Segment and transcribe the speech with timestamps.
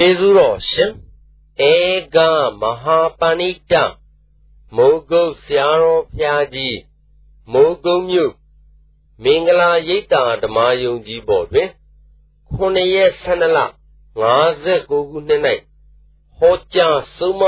[0.00, 0.92] ကျေးဇူးတော်ရှင်
[1.70, 1.74] ဧ
[2.14, 2.16] က
[2.60, 3.72] မဟာပဏိတ
[4.76, 6.78] မိုးကုတ်ဆရာတော်ဘုရားကြီး
[7.52, 8.32] မိုးကုတ်မြို့
[9.22, 11.68] မင်္ဂလာရိပ်သာဓမ္မယုံကြီးပေါ်တွင်
[12.56, 13.58] 9ရက်12လ
[14.24, 15.42] 59ခုနှစ်၌
[16.38, 17.42] ဟောကြားဆုံးမ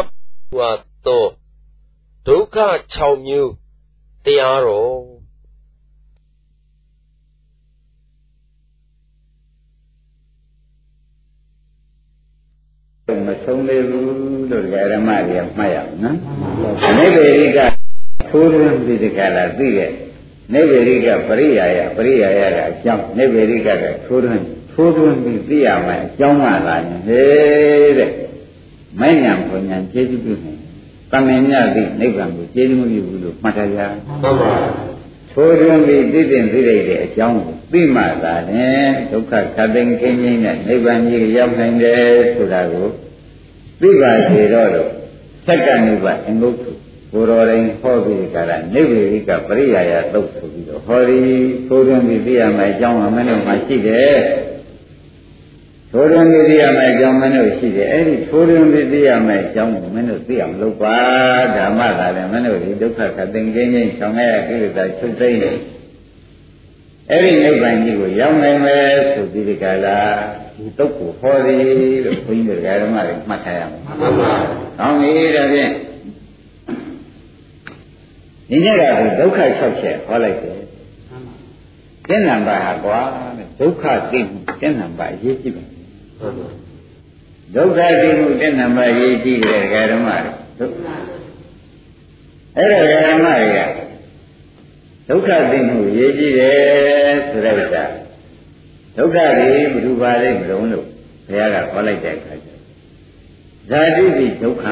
[0.50, 0.70] ဟွာ
[1.06, 1.26] သော
[2.26, 2.56] ဒုက္ခ
[2.94, 3.52] 6မျိုး
[4.24, 5.00] တရားတော်
[13.26, 16.16] မဆုံးသေးဘူးလို့ဓမ္မတွေကမှတ်ရအောင်နော်
[16.98, 17.58] နိဗ္ဗေရိက
[18.30, 19.90] ထိုးထွင်းပြီးဒီကလာသိတဲ့
[20.52, 28.12] နိဗ္ဗေရိကပရိယာယပရိယာယကအကြောင်းနိဗ္ဗေရိကကထိုးထွင်းထိုးထွင်းပြီးသိရမယ်အကြောင်းကလာရင်ဟေးတဲ့
[29.00, 30.52] မိုင်းညာဘုံညာကျေးဇူးပြုနေ
[31.12, 33.80] တမင်မြတ်သည့်နိဗ္ဗာန်ကိုကျေးဇူးမပြုဘူးလို့မှတ်ထားကြ
[34.22, 34.52] ဟုတ်ပါ
[35.32, 42.02] ထိုးထွင်းပြီးသိတဲ့သိတဲ့အကြောင်းကို သိမှသာရင်ဒုက္ခခတ်သိမ်းခင်းခြင်းနဲ့နိဗ္ဗာန်ကြီးရောက်နိုင်တယ်
[42.34, 42.88] ဆိုတာကို
[43.80, 44.90] သိပါစေတော့လို့
[45.46, 46.72] သက္ကနိဗ္ဗာန်အငုတ်ထု
[47.12, 51.20] ဘုရောရင်ဟောပြီးကြတာနိဗ္ဗေရိကပရိယာယသုတ်ဆိုပြီးတော့ဟောဒီ
[51.66, 54.18] ထိုးထွင်းပြီးသိရမယ်အကြောင်းကမင်းတို့မှရှိတယ်
[55.92, 60.96] ထိုးထွင်းပြီးသိရမယ်အကြောင်းမင်းတို့ရှိတယ်အဲ့ဒီထိုးထွင်းပြီးသိရမယ်အကြောင်းကိုမင်းတို့သိအောင်လုပ်ပါ
[61.56, 65.56] ဓမ္မသာလည်းမင်းတို့ဒီဒုက္ခခတ်သိင်ခြင်းချင်းဆောင်ရကိလေသာချုပ်သိမ်းတယ်
[67.10, 70.00] အဲ့ဒီနိဗ္ဗာန်ကြီးကိုရောက်နိုင်မယ်ဆိုပြီးဒီကလာ
[70.56, 71.62] ဒီတုတ်ကိုဟောသည်
[72.04, 74.30] လို့ဘုန်းကြီးတို့ဓမ္မတွေမှတ်ထားရမှာမှန်ပါ။
[74.78, 75.72] ကောင်းပြီဒါဖြင့်
[78.50, 78.82] ဒီနေ့က
[79.20, 80.58] ဒုက္ခ6ချက်ဟောလိုက်တယ်။
[81.10, 81.34] မှန်ပါ။
[82.06, 82.98] ကျင့်နံပါတ်ဟာကွာ
[83.38, 85.72] တဲ့ဒုက္ခသိမှုကျင့်နံပါတ်အရေးကြီးပါမှ
[86.26, 86.48] န်ပါ။
[87.54, 90.86] ဒုက္ခသိမှုကျင့်နံပါတ်အရေးကြီးတယ်ဓမ္မတွေဒုက္ခ
[92.56, 93.87] အဲ့ဒါဓမ္မတွေက
[95.08, 97.84] ဒုက္ခသိမှုရေးကြည့်တယ်ဆိုတဲ့ဥစ္စာ
[98.96, 100.86] ဒုက္ခတွေဘယ်သူပါလိမ့်မလို့လို့
[101.28, 102.48] ဘုရားကဟောလိုက်တဲ့အခါကျ
[103.70, 104.64] ဇာတိတိဒုက္ခ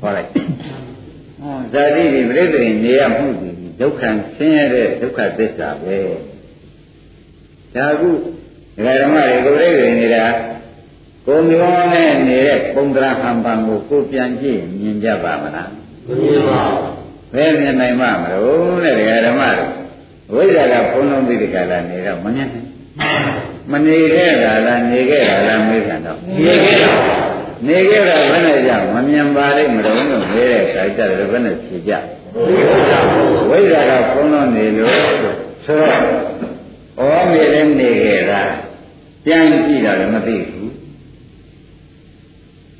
[0.00, 3.50] ဟောလိုက်ဟောဇာတိတိပြိတ္တိနေရမှုဒီ
[3.80, 4.02] ဒုက္ခ
[4.36, 5.98] ဆင်းရဲတဲ့ဒုက္ခသစ္စာပဲ
[7.74, 8.16] ဒါကုဒ
[8.84, 10.26] ကာဓမ္မတွေကိုပြိတ္တိနေတာ
[11.26, 15.70] ကိုမျိုးနဲ့နေတဲ့ပုံတရာဟံပံကိုကိုပြန်ကြည့်မြင်ကြပါမလား
[16.06, 17.00] မမြင်ပါဘူး
[17.34, 19.79] ဘယ်မြင်နိုင်မှာမလို့တဲ့ဒကာဓမ္မတို့
[20.34, 22.68] ဝိဇ္ဇာကဘုံလုံးသိတဲ့ကာလနေတော့မမြင်နိုင်
[23.72, 26.90] မနေခဲ့တာလားနေခဲ့တာလားမေးကြတော့နေခဲ့တာ
[27.66, 31.92] နေခဲ့တာဘယ်နဲ့ကြောင့်မမြင်ပါလိမ့်မလို့လို့မေးတဲ့အခါကျတော့ဘယ်နဲ့ဖြေကြ
[33.50, 34.90] ဝိဇ္ဇာကဘုံလုံးနေလို့
[35.66, 38.42] ဆိုတော့ဩမေလည်းနေခဲ့တာ
[39.24, 40.72] ပြန်ကြည့်တော့လည်းမသိဘူး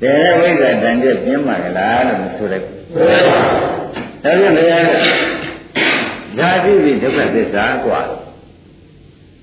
[0.01, 3.19] တဲ့ဝိဇ္ဇာတန်ကျပြင်းပါကလားလို့မဆိုလိုက်ဘူးဒါ
[4.23, 4.83] ပြန်တရား
[6.40, 8.00] ဓာတိပြီးဒုက္ခသစ္စာกว่า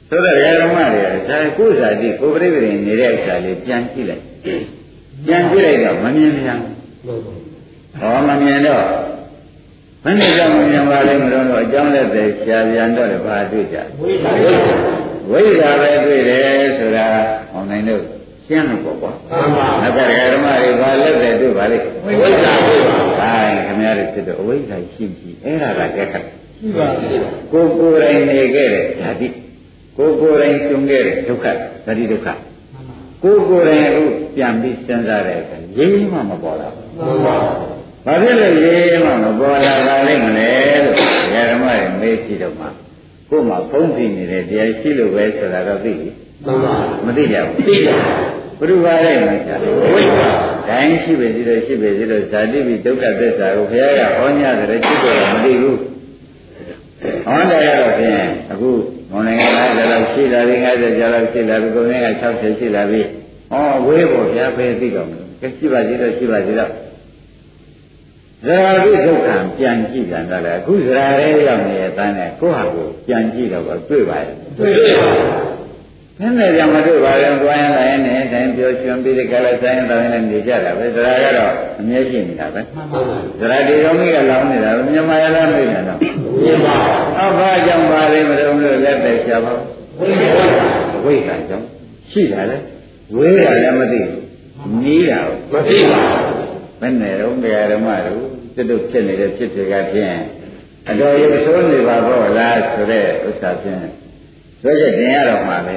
[0.10, 4.24] ဆိုတော့ဓမ္မတွေကဒါကိုယ်စာတိကိုယ်ပြိပရိနေတဲ့အခါလေးပြန်ကြည့်လိုက်
[5.26, 6.60] ပြန်ကြည့်လိုက်တော့မမြင်ပြန်
[8.00, 8.86] ဟောမမြင်တော့
[10.06, 17.08] မနေ့ကမမြင်ပါလိမ့်မလို့တော့အကြောင်းလက်သေးရှားပြန်တော့လည်းဘာတွေ့ကြဝိဇ္ဇာပဲတွေ့တယ်ဆိုတာ
[17.52, 18.02] ဟောနိုင်လို့
[18.46, 20.00] ရှင်းလို့ပေါ့ကွာမှန်ပါနောက်က
[20.34, 23.32] ဓမ္မတွေဘာလက်တယ်တွေ့ပါလိမ့်ဝိဇ္ဇာတွေ့ပါဟာ
[23.66, 26.26] ခင်ဗျားတို့ဖြစ်တော့အဝိဇ္ဇာရှိရှိအဲ့ဒါကကြက်ခတ်
[26.59, 26.87] ရှိပါ
[27.53, 29.29] ကိုကိုယ်တိုင်နေခဲ့တဲ့ဓာတိ
[29.99, 31.47] ကိုကိုယ်တိုင်ကျုံခဲ့တဲ့ဒုက္ခ
[31.87, 32.29] ဓာတိဒုက္ခ
[33.23, 34.05] ကိုကိုယ်တိုင်အခု
[34.37, 37.37] ပြန်ပြီးစဉ်းစားတဲ့အခါရေးမှမပေါ်လာဘူးမှန်ပါ
[38.07, 40.51] ဘာဖြစ်လို့ရေးမှမပေါ်လာတာလိမ့်မလဲ
[40.85, 40.97] လို့
[41.35, 42.67] ဓမ္မတွေမေးကြည့်တော့မှ
[43.31, 46.11] ကိုယ်မှာဖုံးပြီးနေတဲ့တရားရှိလို့ပဲဆိုတာတော့သိပြီ
[46.45, 46.75] မှန်ပါ
[47.07, 47.91] မသိကြဘူးသိကြ
[48.59, 49.55] ဘုရားရဲ့မှာရှာ
[49.95, 50.31] ဝိပါ
[50.69, 55.79] တိုင်းရှိပဲစီတော့ရှိပဲစီတော့ဇာတိပိဒုက္ခသစ္စာကိုဘုရားကဟောညတယ်จิตတော့မသိဘူး
[57.27, 58.71] ဟောတယ်တော့ဖြင့်အခု
[59.11, 63.01] မောင်နိုင်ငံ50လောက်ရှိလာပြီ50ကျော်လောက်ရှိလာပြီကိုယ်က60ရှိလာပြီ
[63.51, 66.71] ဟောဝေးဖို့ဘုရားပဲသိတော့မယ်ကဲရှိပါစီတော့ရှိပါစီတော့
[68.45, 75.11] ဇရာတိဒုက္ခပြန်ကြည့်ပြန်တော့လေအခုဇရာရဲရောက်နေတဲ့အတိုင်းနဲ့ကိုယ့်ဟာကိုပြန်ကြည့်တော့တွေ့ပါရဲ့တွေ့ပါ
[76.21, 83.19] နည်းနည်းကြောင့်မတွေ့ပါဘူးတွားရင်လည်းနဲ့တိုင်းပြောချွန်ပြီးဒီကလည်းဆိုင်တော့လည်းနေကြတာပဲဒါကတော့အမြဲရှိနေတာပဲမှန်ပါပါ
[83.51, 86.77] ဒါဒီတော်ကြီးကလောင်းနေတာပဲမြန်မာရလားမေးနေတာတော့မှန်ပါ
[87.19, 89.53] အော်ဘာကြောင့်ပါလဲမလို့လို့လက်သက်ရှာပါ
[89.99, 90.31] ဝိပါ
[91.05, 91.67] ဝိပါကြောင့်
[92.11, 92.57] ရှိတာလေ
[93.17, 94.23] ဝေးတာလည်းမသိဘူး
[94.83, 95.21] နီးတာ
[95.53, 98.23] မသိပါဘူးဘယ်နဲ့တော့တရားဓမ္မတို့
[98.55, 100.17] စစ်တို့ဖြစ်နေတဲ့ဖြစ်တွေကဖြင့်
[100.89, 103.81] အတော်ရုပ်ဆိုးနေပါတော့လားဆိုတဲ့ဥစ္စာဖြင့်
[104.63, 105.77] ဆိုချက်တင်ရတော့မှာပဲ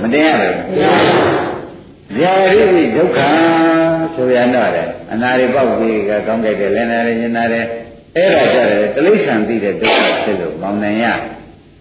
[0.00, 0.54] မတင်ရဘူး
[2.18, 3.18] ဇာတိဝိဒုက္ခ
[4.14, 7.64] ဆိုရတော့တယ်အနာရိပေါက်ပြီးကကောင်းကြတယ်လည်းနာရညနာတယ်
[8.16, 11.06] အဲ့ဒါကြတယ်တိဋ္ဌံသိတဲ့ဒုက္ခဖြစ်လို့မောင်နိုင်ရ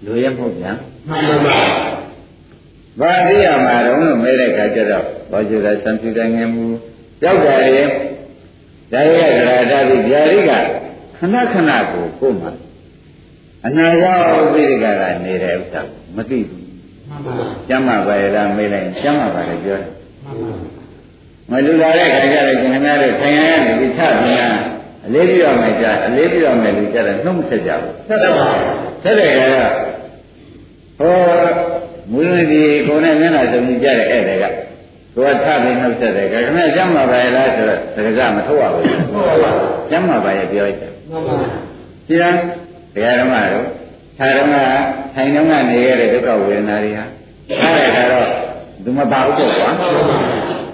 [0.06, 0.71] လူရမဟုတ်ဗျာ
[1.09, 1.57] မှန်ပါပါ
[3.00, 6.65] ဘာသိရမှာတော့လို့မဲတဲ့ခါကျတော့ဘောကျတာစံပြတဲ့ငယ်မူ
[7.24, 7.83] ရောက်တယ်လေ
[8.94, 10.51] ဒါရကဒရာတာပြီးဗျာဒိက
[11.18, 12.51] ခဏခဏကိုကိုယ်မှာ
[13.65, 15.81] အနာရောက်သိတဲ့ကကနေတဲ့ဥစ္စာ
[16.15, 16.63] မသိဘူး
[17.69, 19.91] ကျမ်းမာပါရဲ့လားမေးလိုက်ကျမ်းမာပါလေပြောတယ်
[21.51, 24.57] မလူလာတဲ့ခါကျတော့ခင်ဗျားတို့ဆင်ရရနေပြီးထပြီးလား
[25.06, 28.47] အလေးပြရမယ်ကြာအလေးပြရမယ်လူကြတယ်နှုတ်မဆက်ကြဘူးဆက်တယ်ပါ
[29.03, 29.41] ဆက်တယ်က
[31.00, 31.15] ဟော
[32.12, 34.45] မူလဒီကိုယ်နဲ့မျက်နှာစုံကြတဲ့ဧည့်တွေက
[35.15, 38.83] ကိုယ်ကထပြီးနှုတ်ဆက်တယ်ခင်ဗျားကျမ်းမာပါရဲ့လားဆိုတော့သက္ကစမထုတ်ရဘူး
[39.13, 41.47] ဟုတ်ပါဘူးကျမ်းမာပါရဲ့ပြောလိုက်တယ်မှန်ပါပါ
[42.07, 42.35] ဒီလား
[42.95, 43.65] တရားဓမ္မတို့
[44.18, 44.56] ခြားဓမ္မ
[45.15, 47.06] ထိုင်တော့ကနေရတဲ့ဒုက္ခဝေဒနာတွေဟာ
[47.59, 48.30] ထားရတာတော့
[48.83, 49.69] သူမပါဘူးပေါ့ကွာ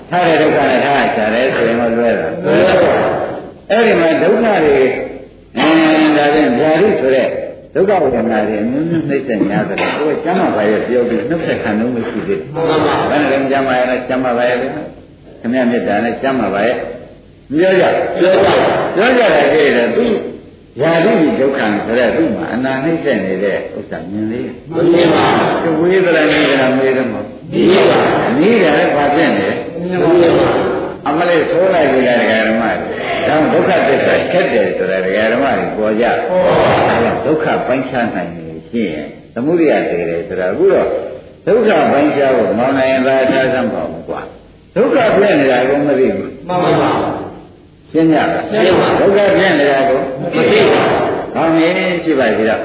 [0.09, 2.27] ထားတဲ့ဒုက္ခနဲ့ထားကြတယ်ဆိုရင်တော့လွဲတာ
[3.69, 4.77] အဲ့ဒီမှာဒုက္ခတွေ
[5.57, 7.27] အင်းဒါဖြင့်ဗျာတိဆိုတဲ့
[7.75, 14.71] ဒုက္ခဝေဒနာတွေအမျိုးမျိုးနှိမ့်ဆက်များတယ်ကိုယ်ကကျမ်းမာပါရဲ့ပြောပြီးနှုတ်ဆက်ခံလို့မရှိသေးဘူးမှန်ပါဘယ်နဲ့လဲကျမ်းမာရဲ့ကျမ်းမာပါရဲ့ခင်
[15.53, 16.75] ဗျာမေတ္တာနဲ့ကျမ်းမာပါရဲ့
[17.51, 17.85] ပြောကြ
[18.19, 18.50] ပြောကြ
[18.95, 20.06] ပြောကြတယ်ကြည့်တယ်သူ
[20.79, 25.25] ယာတိဒုက္ခဆိုတဲ့သူ့မှာအနာနှိမ့်ဆက်နေတဲ့ဥစ္စာမြင်လေးမမြင်ပါ
[25.63, 28.00] ဘူးဝေဒနာနေတာမေးတယ်မဟုတ်ဘူးမြင်ပါ
[28.39, 30.00] နီးတယ်ဘာဖြစ်နေလဲမြင်
[30.39, 30.50] ပါ
[31.07, 32.97] အမလေးဆိုးလိုက်ပြီလားဒကာဓမ္မတွေ
[33.27, 36.06] ဒါဒုက္ခသစ္စာခက်တယ်ဆိုတာဒကာဓမ္မတွေပေါ်ကြ
[37.25, 40.88] ဒုက္ခပိုင်းခြားနိုင်နေရှိရင်သမုဒိယတည်တယ်ဆိုတာအခုတော့
[41.45, 44.21] ဒုက္ခပိုင်းခြားဖို့မောင်နိုင်ရင်သာထားစမ်းပါဘူးကွာ
[44.75, 46.91] ဒုက္ခဖြစ်နေတာကိုမသိဘူးမှန်ပါပါ
[47.93, 51.73] ရှင်းကြလားရှင်းပါဒုက္ခဖြစ်နေတာကိုမသိပါဘူး။ဟောမင်း
[52.03, 52.61] ရှိပါသေးတော့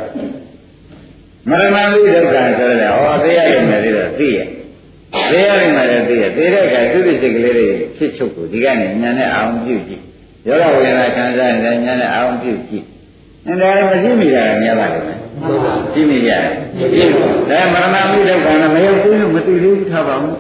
[1.49, 4.47] မရဏမိဒုက္ခဆိုရတဲ့ဟောသိရတယ်မယ်သေးတော့သိရဲ့။
[5.31, 10.03] သိရတယ်မယ်လည်းသိရဲ့။သိတဲ့အခါသူ့စိတ်ကလေးတွေဖြစ်ချုပ်ကိုဒီကနေညာနဲ့အာရုံပြုကြည့်။
[10.47, 12.85] ယောဂဝေဒနာခံစားရင်ညာနဲ့အာရုံပြုကြည့်။
[13.47, 15.19] အဲဒါမရှိမိတာလည်းများပါလိမ့်မယ်။
[15.93, 16.43] ရှိမိကြတယ်။
[16.77, 20.35] မရှိဘူး။ဒါမရဏမိဒုက္ခနဲ့မရောက်ဘူးလို့မသိသေးဘူးထားပါဘူး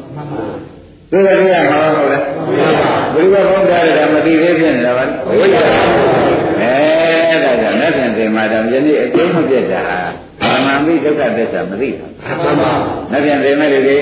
[1.11, 5.67] ။သိတယ်ရမှာဟုတ်လား ဘုရားဘုရားကမသိသေးဖြစ်နေတာပါဘုရား
[6.63, 9.83] အဲဒါကြောင့်လက်ဖြင့်သင်္မာတော်ယနေ့အကျိုးမပြတ်တာ
[10.41, 12.07] ဟာမာမိဒုက္ခသစ္စာမသိတာ
[12.43, 12.71] မှန်ပါ
[13.11, 13.99] လက်ဖြင့်သင်္မဲ့တွေ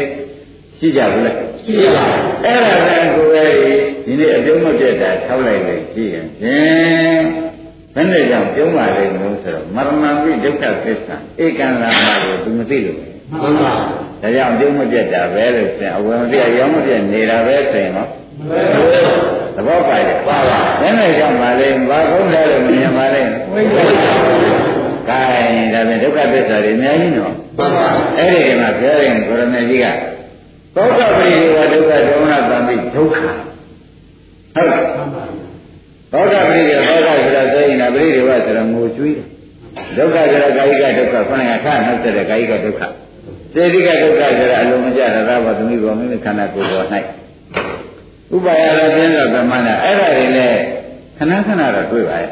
[0.78, 2.04] ရှိကြဘူးလားရှိပါ
[2.44, 7.22] အဲ့ဒါကကိုယ်ရဲ့ဒီနေ့အကျိုးမပြတ်တာထောက်လိုက်လို့ရှိရင်ဖြင့်
[7.94, 13.72] ဘယ်နဲ့ကြောင့်ပြုံးပါလိမ့်မလို့ဆိုတော့မရဏမိဒုက္ခသစ္စာဧကံလာမကိုသူမသိလို့မှန်ပါ
[14.22, 18.10] ဒါကြောင့်ပြုံးမပြတ်တာပဲလို့ဆိုရင်အဝယ်မပြတ်ရောမပြတ်နေတာပဲဆိုရင်တော့
[19.56, 23.22] သဘောပါရဲ့ပါပါဘယ်နဲ့ကြောင့်ပါလဲဘာကုန်းတယ်လို့မြင်ပါလဲ
[23.52, 23.84] ဝိပ္ပာ
[25.08, 25.20] ကဲ
[25.74, 27.88] ဒါဖြင့်ဒုက္ခသစ္စာတွေအများကြီးနော်မှန်ပါ
[28.18, 29.86] အဲ့ဒီမှာပြောရင်ကိုရမေကြီးက
[30.76, 33.16] သောကပရိဒေဝဒုက္ခဒေါမနတံပိဒုက္ခ
[34.54, 34.68] ဟုတ်
[36.12, 39.16] သောကပရိဒေဝသောကဆိုတာဆိုရင်ပရိဒေဝဆိုတာငိုကြွေး
[39.96, 42.82] ဒုက္ခဆိုတာကာယကဒုက္ခခဏကခဏနောက်ဆက်တဲ့ကာယကဒုက္ခ
[43.54, 46.88] စေတိကဒုက္ခဆိုတာအလုံးမကျရတာဘာသမီးဘောမိမိခန္ဓာကိုယ်ပေါ်၌
[48.34, 50.58] ဥပါယရပြင်းတော့ဗမနာအဲ့ဒါတွေလည်း
[51.18, 52.30] ခဏခဏတော့တွေ့ပါရဲ့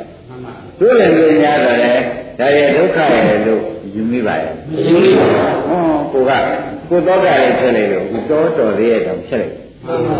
[0.80, 1.92] တွေ့ရင်တွေ့များတော့လေ
[2.38, 3.62] ဒါရဲ့ဒုက္ခရဲ့လို့
[3.94, 4.52] ယူမိပါရဲ့
[4.86, 5.28] ယူမိပါ
[5.68, 5.82] ဟော
[6.12, 6.32] ကိုက
[6.88, 9.54] ကိုတော့ကလည်းဖြစ်နေလို့တော်တော်လေးရဲ့တော့ဖြစ်လိုက်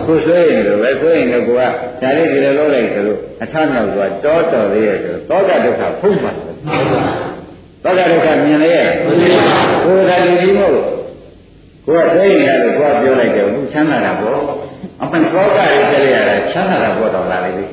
[0.07, 1.63] ကိုဆွေးရင်လို့ပဲဆွေးရင်လည်းကိုက
[2.03, 10.73] ဒါလေးဒီလိုလုပ်လိုက်ဆိုလို့အထမြောက်သွားတော်တော်လေးရဲ့ဆိုတော့ကဒုက္ခဖုံးပါသောကဒုက္ခမြင်လေရဲ့ကိုယ်ကလူကြီးမို့
[11.87, 14.62] ကိုယ်ကသိနေတယ်လို့ကိုယ်ပြောလိုက်တယ်သူချမ်းသာတာပေါ့
[15.03, 17.65] အမှန်သောကရေးကြရတာချမ်းသာတာပေါ့တော်လာလေဒီ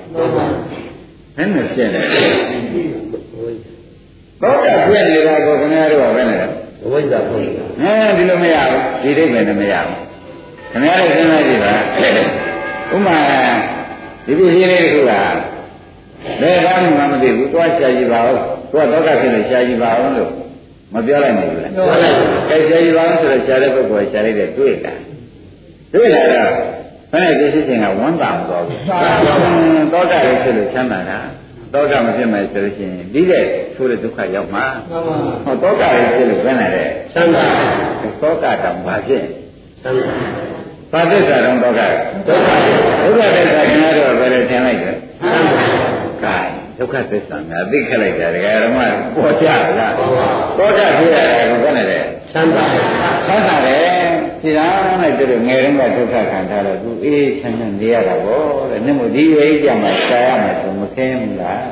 [1.38, 2.02] ဘယ်နဲ့ဖြစ်နေ
[4.42, 6.48] သောကပြည့်နေတာကိုခင်ဗျားတို့ကဘယ်နဲ့လဲ
[6.92, 7.48] ဝိဇ္ဇာဖို့အဲ
[8.18, 9.98] ဒီလိုမရဘူးဒီဒိဋ္ဌိနဲ့မရဘူး
[10.72, 11.74] ခင်ဗျားတို့စဉ်းစားကြည့်ပါ
[12.94, 13.18] ဥမာ
[14.26, 15.12] ဒီပစ္စည်းလေးတခုက
[16.42, 18.42] ဘယ်ကောင်းမှမသိဘူးသွားရှာကြည့်ပါဦးသူ
[18.74, 20.32] ကဒုက္ခဖြစ်နေရှာကြည့်ပါအောင်လို့
[20.94, 22.16] မပြောလိုက်နိုင်ဘူးလားပြောလိုက်
[22.50, 24.94] ကဲရှာကြည့်ပါအောင်ဆိုတော့ရှာတဲ့ပုဂ္ဂိုလ်ရှာလိုက်တဲ့တွေ့တာ
[25.94, 26.52] တွေ့လာတော့
[27.12, 28.80] ဘယ်နဲ့ဒီဖြစ်ခြင်းကဝမ်းသာမသွားဘူး
[29.94, 31.20] သောတာလေးဖြစ်လို့ချမ်းသာတာ
[31.74, 34.66] သောတာမဖြစ်မယ်ဆိုလို့ရှိရင်ပြီးတဲ့ဆိုးတဲ့ဒုက္ခရောက်မှာ
[35.46, 37.46] ဟောသောတာလေးဖြစ်လို့ဘယ်နဲ့လဲချမ်းသာ
[38.22, 39.24] သောတာတောင်ဘာဖြစ်
[39.82, 40.10] ချမ်းသာ
[40.92, 41.88] ဘာသစ္စာတော့သောတာ
[42.28, 42.50] ဒုက္ခ
[43.04, 45.66] ဒုက္ခသစ္စာကျင်ရတော့ဘယ်နဲ့ထင်လိုက်လဲချမ်းသာ
[46.24, 46.38] ကဲ
[46.80, 48.80] ဒုက္ခသစ္စာများသိခက်လိုက်တာဒကာရမ
[49.16, 49.48] ပေါ်ကြ
[49.80, 49.94] လား
[50.58, 52.00] ပေါ်ကြဖြစ်ရတယ်ဘယ်နဲ့လဲ
[52.32, 53.89] ချမ်းသာချမ်းသာတယ်
[54.42, 61.70] ဒီလားနဲ့တူငယ်တုန်းကဒုက္ခခံထားတော့သူအေးချမ်းသာနေရတာပေါ့တဲ့နှမို့ဒီဝိကြမှာရှားရမယ်ဆိုမခင်းဘူးလား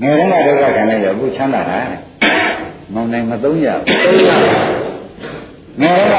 [0.00, 1.80] ငယ်တုန်းကဒုက္ခခံလိုက်တော့အခုချမ်းသာတာ
[2.94, 3.68] မောင်နိုင်မသုံးရ
[4.04, 4.30] သုံးရ
[5.80, 6.14] ငယ်က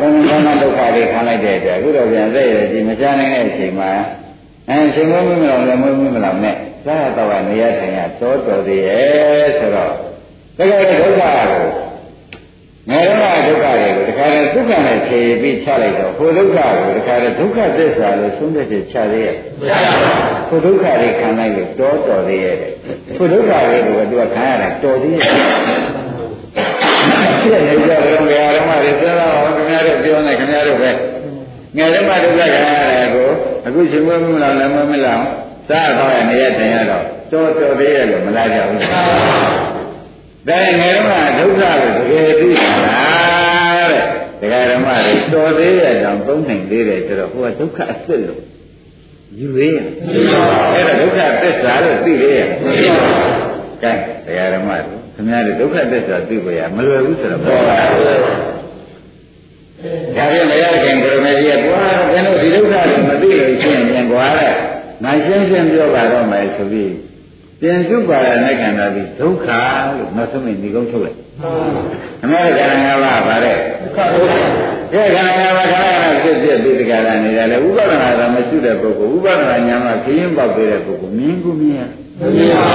[0.00, 3.90] ဘုံဘုံဒုက္ခတွေခံလိုက်တဲ့အတွက်အခုတော့ပြန်သက်ရည်မချနိုင်တဲ့အချိန်မှာ
[4.68, 6.56] အဲရှင်မွေးမလောင်လည်းမွေးမလောင်နဲ့
[6.86, 9.92] သာတော့နေရထိုင်ရတော်တော်သေးရဲ့ဆိုတော့
[10.56, 11.91] တကယ်ဒုက္ခကို
[12.90, 19.36] ငယ်တော့ဒုက္ခတွေကိုတခါလည်းဒုက္ခနဲ့ဖြေပြီးချလိုက်တော့ဟိုဒုက္ခကိုတခါတည်းဒုက္ခသစ္စာလို့သုံးတဲ့ချချသေးရဲ့
[20.48, 22.56] ဟိုဒုက္ခတွေခံလိုက်လို့တော်တော်သေးရဲ့
[23.16, 25.28] ဟိုဒုက္ခတွေကိုသူကခံရတာတော်သေးရဲ့
[27.40, 30.90] ဖြစ်နေကြတယ်ဘုရားဓမ္မတွေစဉ်းစားအောင်ခင်ဗျားတို့ပြောနေခင်ဗျားတို့ပဲ
[31.76, 33.28] ငယ်ဓမ္မဒုက္ခခံရတယ်ကို
[33.66, 35.22] အခုရှင်မမလားလည်းမမလား
[35.68, 39.71] စားတော့ရနေရတင်ရတော့တော်တော်သေးရဲ့လို့မလာကြဘူး
[40.48, 43.00] ဒါငယ်ဓမ္မဒုက္ခကိုတကယ်သိတာ
[43.80, 44.04] တဲ့
[44.40, 48.42] တရားဓမ္မတွေတော်သေးရဲ့ကြောင့်သုံးနိုင်သေးတယ်ဆိုတော့ဟိုကဒုက္ခအစ်စ်လို့
[49.38, 49.86] ယူသေးရဲ့
[50.74, 52.46] အဲ့ဒါဒုက္ခသစ္စာလို့သိသေးရဲ့
[53.82, 53.92] ကဲ
[54.26, 57.84] တရားဓမ္မတွေခင်ဗျားတို့ဒုက္ခသစ္စာသိဖို့ရမလွယ်ဘူးဆိုတော့ပေါ်ပါဒါ
[60.14, 61.82] ဖြင့်မရခင်ဘုရားကြီးကကွာ
[62.12, 64.52] ဘယ်လိုဒီဒုက္ခကိုမသိလို့ရှင်းရင်ကွာတဲ့
[65.04, 66.92] ငါရှင်းရှင်းပြောပါတော့မယ်ဆိုပြီး
[67.64, 69.46] ပြန်စုပါရတဲ့ခန္ဓာပြီးဒုက္ခ
[69.96, 71.18] လို့မဆုံးမဒီကုန်းထုတ်လိုက်
[72.22, 74.32] အမေကခန္ဓာ၅ပါးပါတဲ့ဒုက္ခဒုက္ခ
[74.92, 81.86] ဒီခန္ဓာ၅ပါးခန္ဓာ၅ဖြစ်ဖြစ်ပြီးတကယ်လာနေတယ်လေဥပဒနာကမရှိတဲ့ပုဂ္ဂိုလ်ဥပဒနာညာမှာခရင်ပေါက်သေးတဲ့ပုဂ္ဂိုလ်မြင်ကူမြင်
[82.20, 82.66] မမြင်ပါ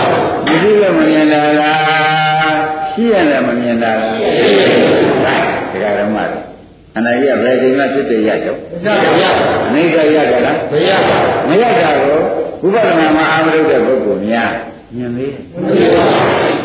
[0.47, 2.55] ဘူးမရှိလည်းမမြင်တာလား
[2.91, 4.25] ရှိရလည်းမမြင်တာလားရှိ
[5.23, 5.35] ပါ
[5.71, 6.39] ဘူးဒါကဓမ္မတွေ
[6.95, 8.87] အနာကြီးကဘယ်ချိန်မှဖြစ်တဲ့ရတော့မ
[9.21, 12.19] ရပါဘူးအနိစ္စရကြလားမရပါဘူးမရတာကို
[12.65, 14.51] ဥပဒနာမှာအာမရုတဲ့ပုဂ္ဂိုလ်များ
[14.95, 15.43] မြင်သေးတယ်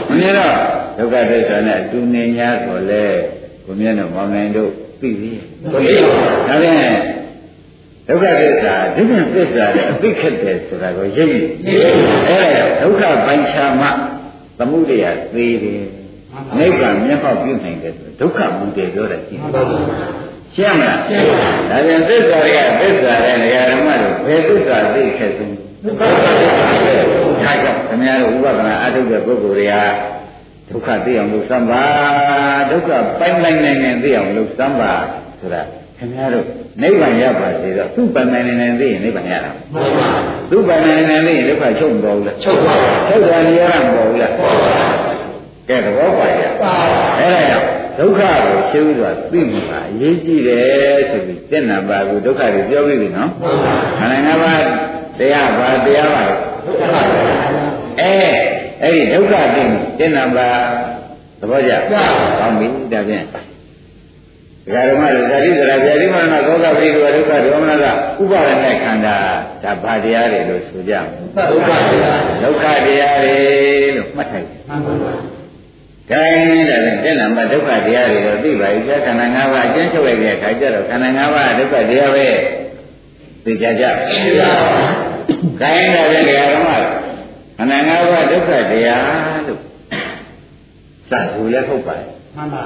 [0.09, 0.55] မမြင်တော့
[0.99, 3.05] ဒုက္ခသစ္စာနဲ့အတူနေ냐ဆိုလဲ
[3.65, 5.31] ကိုမြတ်တို့မောင်နိုင်တို့သိပြီ
[5.63, 6.01] သိပါဘူး
[6.49, 6.97] ဒါဖြင့်
[8.09, 11.41] ဒုက္ခသစ္စာဒုက္ခသစ္စာနဲ့အသိခက်တယ်ဆိုတာကိုရိပ်ပြီ
[12.29, 13.89] အဲ့ဒါဒုက္ခပိုင်းခြားမှ
[14.59, 15.85] သမှုတရားသေးတယ်
[16.59, 19.85] နိဗ္ဗာန်မျက်မှောက်ပြုနိုင်တယ်ဆိုဒုက္ခမူတယ်ပြောတယ်ရှိပါဘူး
[20.55, 21.37] ရှင်းမလားရှင်းပါ
[21.71, 29.75] ဒါပြန်သစ္စာတွေကသစ္စာတဲ့နေရာဓမ္မတို့ဘယ်သစ္စာသိခဲ့ဆုံးဒုက္ခသစ္စာပဲ ဒါကြောင့်ခင်ဗျားတို့ဥပဒနာအထုတ်တဲ့ပုဂ္ဂိုလ်တွေက
[30.71, 31.85] ဒုက္ခသိအောင်လုပ်စမ်းပါ
[32.71, 34.93] ဒုက္ခပိုင်းပိုင်းနိုင်နိုင်သိအောင်လုပ်စမ်းပါ
[35.41, 35.63] ဆိုတာ
[35.99, 36.47] ခင်ဗျားတို့
[36.83, 40.09] နိဗ္ဗာန်ရပါစေတော့သူ့ပိုင်ပိုင်နိုင်နိုင်သိရင်နိဗ္ဗာန်ရတာမှန်ပါ
[40.51, 42.75] သူ့ပိုင်နိုင်နိုင်သိရင်ဒုက္ခချုပ်မပေါ်ဘူးလားချုပ်ပါ
[43.09, 44.73] ချုပ်တယ်နေရတာမပေါ်ဘူးလားပေါ်ပါ
[45.69, 46.75] ကဲသဘောပါရပါ
[47.19, 47.67] အဲ့ဒါကြောင့်
[47.99, 54.61] ဒုက္ခကိုရှင်းဥစွာသိမှအရေးကြီးတယ်ဆိုပြီးတဏ္ဍပါကိုဒုက္ခတွေပြောပြီးပြီနော်မှန်ပါခန္ဓာ၅ပါး
[55.19, 56.52] တရားပါတရားပါဒုက္ခပါ
[58.01, 58.15] အဲ
[58.83, 59.63] အဲ့ဒီဒုက္ခသိ
[59.99, 60.51] တဏ္ဍပါ
[61.41, 63.25] သဘောကျကောင်းပြီဒါဖြင့်
[64.65, 67.85] ဒကာဓမ္မတွေဇာတိဇရာပြာတိမရဏသောကပိဒုဒုက္ခဒေါမနက
[68.23, 69.17] ဥပါဒနဲ့ခန္ဓာ
[69.63, 70.95] ဒါဘာတရားတွေလို့ဆိုကြ
[71.53, 73.37] ဒုက္ခတရားဒုက္ခတရားတွေ
[73.97, 75.13] လို့မှတ်ထိုက်တယ်မှန်ပါပါ
[76.11, 82.29] ခိုင်းတယ်တဲ့နံပါတ်ဒုက္ခတရားတွေတော့သိပါပြီခန္ဓာ၅ပါးအကျဉ်းချုပ်လိုက်တဲ့အခါကျတော့ခန္ဓာ၅ပါးဒုက္ခတရားပဲ
[83.45, 83.85] သိကြကြ
[84.25, 85.12] သိပါပါ
[85.61, 86.71] ခိုင်းတယ်တဲ့ဓမ္မ
[87.57, 89.61] ခန္ဓာ၅ပါးဒုက္ခတရားလို့
[91.11, 92.07] စသူလည်းဟုတ်ပါတယ်
[92.37, 92.63] မှန်ပါ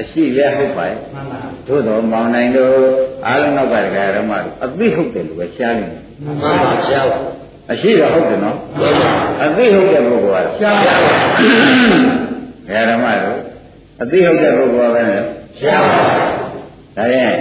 [0.00, 2.74] အရှိလည်းဟုတ်ပါတယ်မှန်ပါသို့တော်မောင်နိုင်တို့
[3.26, 3.76] အားလုံးတော့က
[4.16, 6.50] ဓမ္မတို့အသိဟုတ်တယ်လို့ပဲရှားနေတယ်မှန်ပါ
[6.88, 7.18] ရှားပါ
[7.72, 9.12] အရှိတော့ဟုတ်တယ်နော်မှန်ပါ
[9.44, 10.94] အသိဟုတ်တဲ့ပုဂ္ဂိုလ်ကရှားပါ
[12.68, 13.38] ဘယ်ဓမ္မတို့
[14.02, 15.18] အသိဟုတ်တဲ့ပုဂ္ဂိုလ်ပဲလေ
[15.58, 16.02] ရှားပါ
[16.96, 17.34] ဒါရင်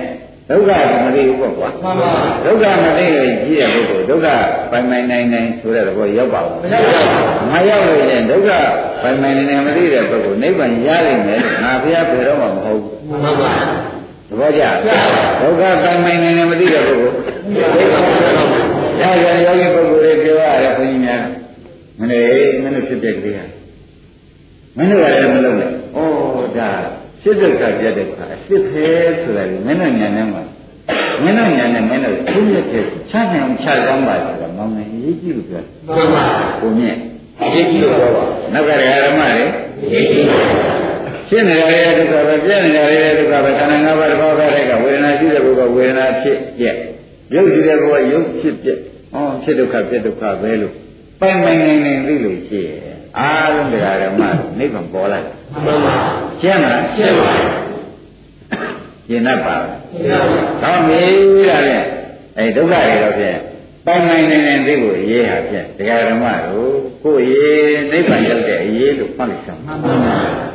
[0.50, 0.72] ဒုက္ခ
[1.04, 2.12] မသိဘူးပေါ့ကွာမှန်ပါ
[2.46, 4.28] ဒုက္ခမသိရင်ကြီးတဲ့ပုဂ္ဂိုလ်ဒုက္ခ
[4.72, 8.50] ပိုင်ပိုင်နိုင်နိုင်ဆိုတဲ့ဘောရောက်ပါဘူးမရောက်ပါဘူးမရောက်လို့ရင်ဒုက္ခ
[9.02, 13.54] ပိုင်ပိုင်နိုင်နိုင်မသိတဲ့ပုဂ္ဂိုလ်နိဗ္ဗာန်ရနိုင်မယ်လို့ငါဘုရားပြေတော့မှမဟုတ်ဘူးမှန်ပါ
[14.30, 14.64] သဘောကျ
[15.42, 17.14] ဒုက္ခပိုင်ပိုင်နိုင်နိုင်မသိတဲ့ပုဂ္ဂိုလ်
[19.02, 21.24] ဒါကြယောဂီပုဂ္ဂိုလ်တွေပြောရတယ်ဘုန်းကြီးများ
[22.00, 22.12] မင်း
[22.62, 23.46] မင်းတို့ဖြစ်တဲ့ကလေးဟာ
[24.78, 25.72] မင်းတို့ကလည်းမလုပ်နဲ့ဩ
[26.60, 26.72] ဒါ
[27.24, 28.86] စိတ်ဒုက္ခပြတဲ့ခါအစ်ဖဲ
[29.22, 30.44] ဆိုတာလေမင်းတို့ညာနဲ့မှာ
[31.24, 36.24] မင်းတို့ညာနဲ့မင်းတို့သိရတဲ့ချမ်းသာအောင်ချကောင်းပါဆိုတော့မောင်နေရေးကြည့်လို့ပြောမှန်ပါ
[36.62, 36.98] ဘုမြင့်
[37.54, 39.44] ရေးကြည့်လို့ပြောပါနောက်ကဓမ္မလေ
[39.92, 40.28] ရေးကြည့်
[41.30, 46.78] ရှင်းနေတာလေဒုက္ခပဲပြည့်နေတာလေဒုက္ခပဲခန္ဓာ၅ပါးတစ်ပါးပဲတဲ့ကဝေဒနာရှိတဲ့ဘုကဝေဒနာဖြစ်ပြက်
[47.34, 48.78] ရုပ်ရှိတဲ့ဘုကရုပ်ဖြစ်ပြက်
[49.16, 50.74] ဩဖြစ်ဒုက္ခပြက်ဒုက္ခပဲလို့
[51.22, 54.22] ပိုင်ပိုင်နိုင်နိုင်သိလို့ရှိရဲ့ အားလုံးတရားဓမ္မ
[54.60, 55.34] နိဗ္ဗာန်ပေါ်လာတယ်
[55.66, 55.96] မှန်ပါ
[56.42, 57.34] ရှင်းမလားရှင်းပါ
[59.08, 59.56] ရှင်းတတ်ပါ
[59.92, 60.20] ရှင်းပါ
[60.62, 61.02] ကောင်းပြီ
[61.50, 61.86] ဒါဖြင့်
[62.38, 63.38] အဲဒုက္ခတွေတော့ဖြင့်
[63.86, 69.92] ပိုင်ပိုင်နိုင်နိုင်သိဖို့အရေးဟာဖြင့်တရားဓမ္မတို့ကိုယ်ရေးနိဗ္ဗာန်ရောက်တဲ့အရေးလို့မှတ်လိုက်စမ်းမှန်ပါ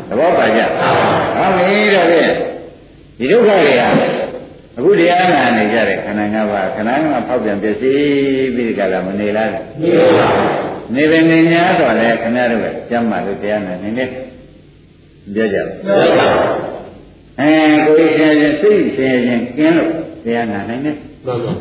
[0.09, 2.33] သဘောပါကြကောင်းပြီဒါဖြင့်
[3.19, 3.83] ဒီဒုက္ခတွေက
[4.79, 8.01] အခုတရားနာနေကြတဲ့ခန္ဓာ၅ပါးခန္ဓာ၅ပါးဖောက်ပြန်ပြည့်စည်
[8.55, 9.51] ပြီးဒီကလာမနေလား
[9.83, 14.05] နေပါဘူးနေပင်နေများတော့လေခင်ဗျားတို့ကကျမ်းမာလို့တရားနာနေနေ
[15.35, 16.29] ပြောကြပါပြောပါ
[17.41, 17.51] အဲ
[17.87, 19.91] ကိုယ်ရှင်ရှင်စိတ်ရှင်ရှင်ကျင်းလို့
[20.25, 21.53] တရားနာနိုင်တယ်မှန်ပါ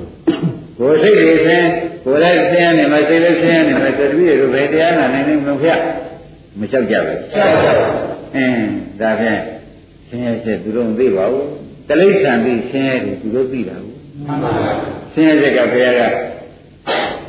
[0.80, 1.68] ကိုယ်စိတ်တွေဆင်း
[2.06, 5.80] ကိုယ်လည်းဆင်းနေမှာစိတ်လည်းဆင်းနေမှာသတိတွေဘယ်တရားနာနိုင်နေမလို့ဖျက်
[6.60, 7.88] မလျှောက်ကြဘူးလျှောက်ကြပါ
[8.36, 8.68] အင်း
[9.00, 9.42] ဒါဖြင့်
[10.08, 11.48] ဆင်းရဲချက်သူတို့မသိပါဘူး
[11.90, 13.94] တလိษံပြီးဆင်းရဲတယ်သူတို့သိတာကို
[14.26, 14.72] မှန်ပါပါ
[15.14, 16.02] ဆင်းရဲချက်ကဘုရားက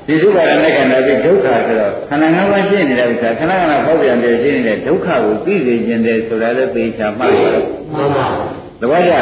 [0.06, 8.26] ဒီသုဘာရနဲ့ခန္ဓာပြီးဒုက္ခဆိုတော့ခန္ဓာ၅ပါးရှိနေတဲ့ဥစ္စာခဏခဏပေါက်ပြန်ပြည့်ရှိနေတဲ့ဒုက္ခကိုသိစေခြင်းတယ်ဆိုတာလည်းသိချာမှတ်ပါတော့မှန်ပါ
[8.80, 9.12] သဘောကျ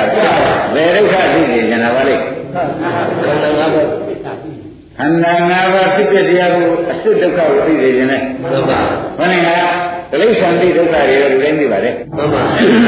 [0.74, 2.18] ဘယ်ဒုက္ခသိစေခြင်းလားဗါလိခ
[2.60, 3.88] န္ဓာ၅ပါး
[4.98, 8.78] ခန္ဓာ၅ပါးဖြစ်တဲ့တရားကိုအစစ်ဒုက္ခကိုသိစေခြင်းနဲ့မှန်ပါ
[9.18, 9.42] ဘယ်နဲ့
[10.10, 12.42] ကတိရစ္ဆာန်တိဒုက္ခတွေလည်းသိနေပါလေမှန်ပါ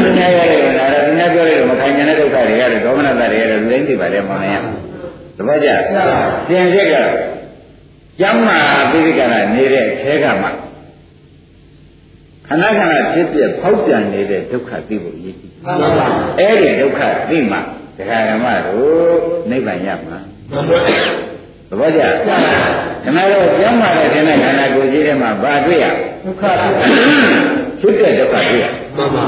[0.04, 0.97] သူများရတယ်နာရ
[1.34, 4.60] သူများပြောလို့မခိုင်တဲ့ဒုက္ခတွေရတယ်ဒေါမနတတွေရတယ်သိနေပါလေမောင်လေး
[5.36, 5.68] သဘောကျ
[6.48, 6.96] သင်စိတ်က
[8.20, 8.58] ကျမ်းမာ
[8.90, 10.48] ပိဋကနာနေတဲ့အဲကမှ
[12.46, 16.06] ခဏခဏဖြစ်ပြဖောက်ပြန်နေတဲ့ဒုက္ခသိဖို့ရည်ကြီးမှန်ပါ
[16.38, 17.58] အဲ့ဒီဒုက္ခသိမှ
[17.98, 19.18] ဒကာဓမ္မတို့
[19.50, 20.18] နိဗ္ဗာန်ရမှာ
[20.50, 20.78] မှန်ပါ
[21.70, 22.28] သဘောကျခ
[23.16, 25.86] ဏတော့ကျမ်းမာတဲ့တဲ့ခန္ဓာကိုယ်ကြီးထဲမှာဘာတွေ့ရ
[26.24, 26.42] ဒုက္ခ
[27.80, 28.64] ဖြစ်တဲ့ဒုက္ခတွေ့ရ
[28.96, 29.26] မှန်ပါ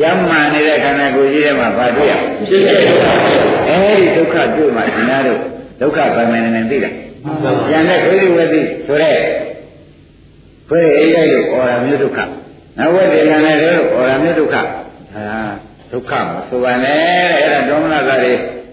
[0.00, 2.12] ကျမ်းမာနေတဲ့ခန္ဓာကိုယ်ကြီးထဲမှာဘာတွေ့ရ
[2.48, 3.06] ဖြစ်တဲ့ဒုက္ခ
[3.68, 5.40] အဲဒီဒုက္ခတွေ့မှဒီနာတို့
[5.80, 6.90] ဒုက္ခဗမနေနေသိတာ
[7.68, 9.16] ကျန်တဲ့ဒုတိဝတိဆိုတဲ့
[10.68, 12.18] ခွေးအိတ်လိုက်လို့အော်ရမျိုးဒုက္ခ
[12.78, 14.62] နဝတိကံနဲ့လို့အော်ရမျိုးဒုက္ခဟာ
[15.92, 16.98] ဒုက္ခမဆိုပါနဲ့
[17.40, 18.32] အဲ့ဒါဒေါမနကတွေ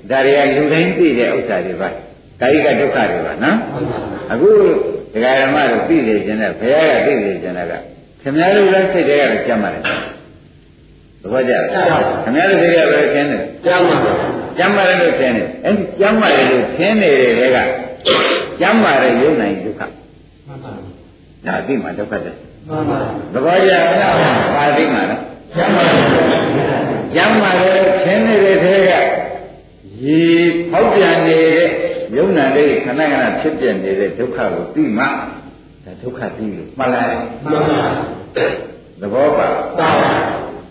[0.10, 1.90] ဒါတွေကလူတိုင်းသိတဲ့ဥစ္စာတွေပါ
[2.42, 3.58] ကာယကဒုက္ခတွေပါနော်
[4.32, 4.50] အခု
[5.14, 7.74] ဒကာရမတို့သိနေခြင်းနဲ့ဘုရားကသိနေခြင်းက
[8.22, 9.84] ခင်ဗျားတို့လည်းစိတ်တွေကတော့ကြမ်းပါတယ်
[11.26, 11.64] သဘောကျလား
[12.24, 13.96] ခင်ဗျားတို့စိတ်တွေပဲခင်းတယ်ကြမ်းပါ
[14.58, 17.58] ကြမ်းပါတယ်လို့ခင်းတယ်အဲ့ဒီကြမ်းပါတယ်လို့ခင်းနေတဲ့တွေက
[18.60, 19.82] ကျမ်းမာတဲ့ယုံနိုင်ဒုက္ခ
[20.48, 20.72] မှန်ပါ
[21.48, 22.36] ဒါသိမှဒုက္ခတဲ့
[22.70, 23.00] မှန်ပါ
[23.34, 24.16] သဘောကျလား
[24.56, 25.22] ပါသိမှလား
[25.56, 25.86] ကျမ်းမာ
[27.16, 28.92] ကျမ်းမာတဲ့ခင်းနေတဲ့ထဲက
[30.04, 30.22] ရေ
[30.72, 31.70] ပေါက်ပြန်နေတဲ့
[32.16, 37.12] ယုံနာလေးခဏခဏဖြစ်ပြနေတဲ့ဒုက္ခကိုသိမှဒါဒုက္ခသိလို့မှတ်လိုက်
[37.44, 37.82] မှန်ပါ
[39.02, 39.48] သဘောပါ
[39.80, 39.92] ပါ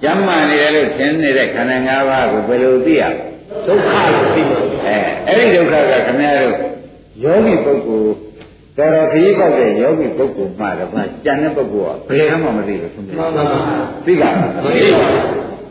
[0.04, 3.02] ကျမ်းမာနေတယ်လို့ထင်နေတဲ့ခန္ဓာ၅ပါးကိုဘယ်လိုသိရ
[3.66, 4.96] ဒုက္ခလို့သိမှာအဲ
[5.26, 6.54] အဲ့ဒီဒုက္ခကခင်ဗျားတို့
[7.24, 8.12] ယောဂီပုဂ္ဂိုလ်
[8.78, 13.58] တော်တော်ခရီးပေါက်တဲ့ယောဂီပုဂ္ဂိုလ်မှတော့ဗျကြံတဲ့ပုဂ္ဂိုလ်ကဘယ်မှမသိဘူးခင်ဗျာမှန်ပါပါ
[14.06, 15.22] သိကမသိပါဘူး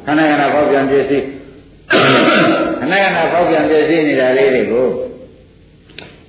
[0.05, 1.23] ခန္ဓာခန္ဓာပေါက်ပြန်ပြည့်စည်
[2.79, 4.87] ခဏခဏပေါက်ပြန်ပြည့်စည်နေတာလေးတွေကို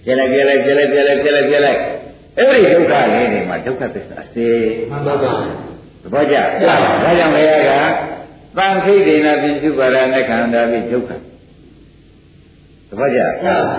[0.05, 1.81] ပြလိုက်ပြလိုက်ပြလိုက်ပြလိုက်ပြလိုက်ပြလိုက်
[2.37, 4.47] အဲ့ဒီဒုက္ခလေးတွေမှာဒုက္ခသစ္စာစေ
[4.91, 5.33] မှန်ပါပါ
[6.05, 11.11] သဘောကျဒါကြောင့်ဘုရားကသံခိဒေနာပိစုပါရနဲ့ခန္ဓာပိဒုက္ခ
[12.89, 13.21] သဘောကျ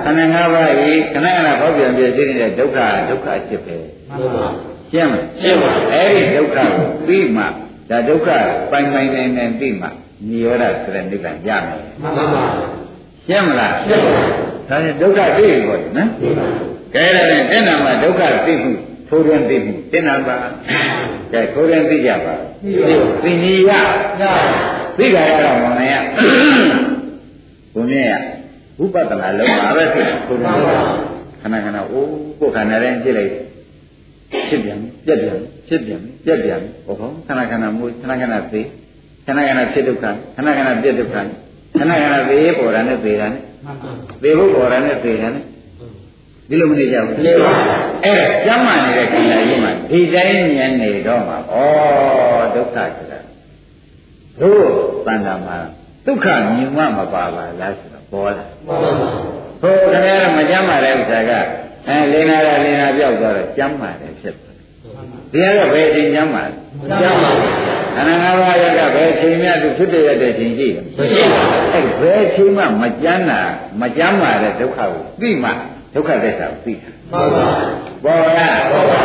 [0.04, 3.76] ခန္ဓာ၅ပါးဤခဏခဏပေါက်ပြန်ပြည့်စည်နေတဲ့ဒုက္ခဒုက္ခအဖြစ်ပဲ
[4.10, 4.48] မှန်ပါ
[4.92, 6.70] ရှင်းမလားရှင်းပါအဲ့ဒီဒုက္ခကို
[7.08, 7.44] ပြီးမှ
[7.90, 8.30] ဒါဒုက္ခ
[8.72, 9.88] ပိုင်ပိုင်နိုင်နိုင်ပြီးမှ
[10.28, 12.44] နိရောဓဆိုတဲ့နိဗ္ဗာန်ရမယ်မှန်ပါပါ
[13.28, 14.12] ရှင်းမလားရှင်းပါ
[14.70, 16.10] ဒါနဲ့ဒုက္ခသိပြီပေါ့နော်
[16.96, 18.72] ကဲဒါနဲ့တဏ္ဍာမှာဒုက္ခသိမှု
[19.10, 20.38] ထိုးရင်းသိမှုတဏ္ဍာပါ
[21.32, 22.36] ကဲထိုးရင်းသိကြပါ
[23.24, 23.72] သိနည်းရ
[24.98, 25.96] သိကြရတော့မောင်နေရ
[27.74, 28.14] ဘုမြင်ရ
[28.80, 30.30] ဝိပဿနာလုံးပါပဲထိုးရင်းခ
[31.54, 33.32] ဏခဏအိုးကိုယ်ခန္ဓာတိုင်းကြည့်လိုက်
[34.48, 36.96] ဖြစ်ပြန်ပြက်ပြန်ဖြစ်ပြန်ပြက်ပြန်ဟော
[37.28, 38.62] ခဏခဏမူခဏခဏသိ
[39.26, 41.16] ခဏခဏဖြစ်ဒုက္ခခဏခဏပြက်ဒုက္ခ
[41.78, 43.44] ခဏခဏသေးပေါ်တာနဲ့သေးတာနဲ့
[44.22, 45.44] သေဖို့ပေါ်တာနဲ့သေတာနဲ့
[46.50, 47.52] ဒီလိုမနေကြဘူးနေပါ
[48.04, 51.56] အဲ့ဒါကျမ်းမာနေတဲ့ခန္ဓာကြီးမှာဒီတိုင်းဉာဏ်နေတော့မှာဩ
[52.56, 53.20] ဒုက္ခဆိုတာ
[54.42, 54.64] တို့
[55.08, 55.58] တဏ္ဍာမှာ
[56.06, 57.24] ဒုက္ခမြင်မှမပါပါ
[57.62, 58.46] လားဆိုတော့ပေါ်လာ
[59.62, 61.32] ဟိုခင်ဗျားကမကျမ်းမာတဲ့ဥစ္စာက
[61.88, 64.56] အဲလင်းလာတာလင်းလာပြောက်သွားတော့ကျမ်းမာတယ်ဖြစ်တယ်
[65.32, 66.54] ဒီကတော့ဘယ်အချိန်ကျမ်းမာလဲ
[67.02, 67.52] ကျမ်းမာတယ်
[67.96, 73.42] ခန္ဓာ၅ပါးရကဘယ်အချိန်မှသူဖြစ်တဲ့ရတဲ့ချိန်ရှိတယ်မရှိပါဘူးအဲဘယ်အချိန်မှမကျမ်းတာ
[73.82, 75.52] မကျမ်းမာတဲ့ဒုက္ခကိုသိမှ
[75.96, 77.48] ဒုက္ခသစ္စာကိုသိတာမှန်ပါ
[78.04, 79.02] ပေါ်လားပေါ်ပါ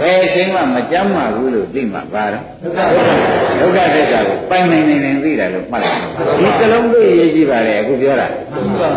[0.00, 6.00] ဘယ်အချိန်မှမကြမ်းမှဘူးလို့သိမှပါတော့ဒုက္ခသစ္စာကိုပိုင်နိုင်နေနေသိတာလို့မှတ်လိုက်
[6.40, 8.90] ဒီစလုံးသိရေးကြည့်ပါလေအခုပြောတာမှန်ပါ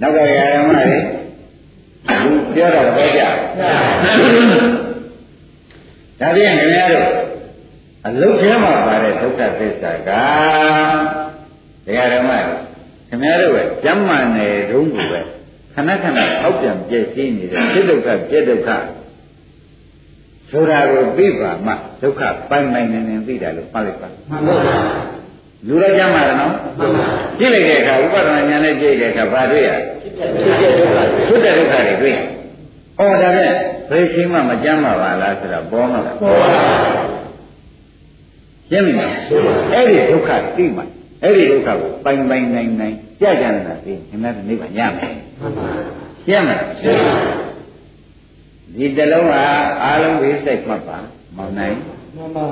[0.00, 0.98] နောက်ကရာဓမ္မတွေ
[2.10, 3.22] အခုပြောတာတော့ကြ
[6.20, 7.06] ဒါပြန်ခင်ဗျားတို့
[8.06, 10.10] အလုတ်ထဲမှာပါတဲ့ဒုက္ခသစ္စာက
[11.86, 12.30] တရားဓမ္မ
[13.08, 15.27] ခင်ဗျားတို့ကကြမ်းမှန်နေတုံးကိုပဲခ
[15.88, 18.70] ဏခဏအောက်ပြန်ပြည့်စည်နေတဲ့စိတ်ဒုက္ခပြည့်ဒုက္ခ
[20.50, 24.76] ဆိုတာကိုသိပါမှဒုက္ခပိုင်ပိုင်နေနေသိတာလို့မှတ်လိုက်ပါမှန်ပါပါ
[25.66, 27.06] လူရကြမှာနော်မှန်ပါ
[27.38, 32.18] ကြည့်လိုက်တဲ့အခါဥပဒနာဉာဏ်နဲ့ကြည့်တဲ့အခါဘာတွေ့ရဖြစ်တဲ့ဒုက္ခတွေတွေ့ရ
[32.98, 33.54] ဩဒါဖြင့်
[33.90, 36.50] ဘယ်ချိန်မှမကြမ်းပါပါလားဆိုတော့ပေါ်မှာပေါ်ပါ
[38.70, 39.12] ရှင်းပြီလား
[39.72, 40.82] အဲ့ဒီဒုက္ခသိမှ
[41.22, 45.14] အဲ့ဒီဒုက္ခကိုပိုင်ပိုင်နိုင်နိုင်ကြကြနေတာသိရင်လည်းနိဗ္ဗာန်ရမယ်
[46.24, 47.14] ရှင်းမလားရှင်းပါ
[48.74, 49.42] ဒီတလုံးဟာ
[49.84, 50.98] အာလုံးဝိစိတ်မှတ်ပါ
[51.36, 51.74] မောင်နိုင်
[52.16, 52.46] မှန်ပါ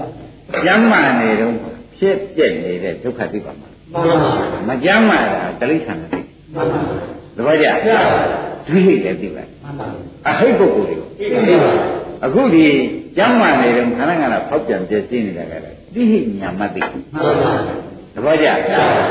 [0.65, 1.53] ကျမ်းမာနေတော့
[1.99, 3.99] ဖြစ်ပြက်နေတဲ့ဒုက္ခသိပါမှာမှ
[4.69, 6.21] မကြမ်းမာတာတိရစ္ဆာန်တွေ
[7.37, 7.67] သဘောကျ
[8.67, 9.45] ဒုဟိတ်လည်းသိပါ
[10.29, 10.97] အဟိတ်ပုဂ္ဂိုလ်တွေ
[12.25, 12.67] အခုဒီ
[13.17, 16.81] ကြမ်းမာနေတယ်ခဏခဏဖောက်ပြန်ပြည့်စည်နေတာကလည်းတိဟိညာမသိ
[18.17, 18.47] သဘောကျ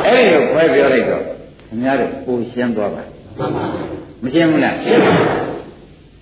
[0.06, 1.24] အဲ့ဒီလိုခွဲပြောလိုက်တော့
[1.68, 3.04] ခင်ဗျားတို့ပူရှင်းသွားပါ
[4.24, 4.76] မရှင်းဘူးလား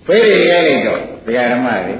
[0.07, 1.95] ဖေးရရလိုက်တော့တရားဓမ္မတွေ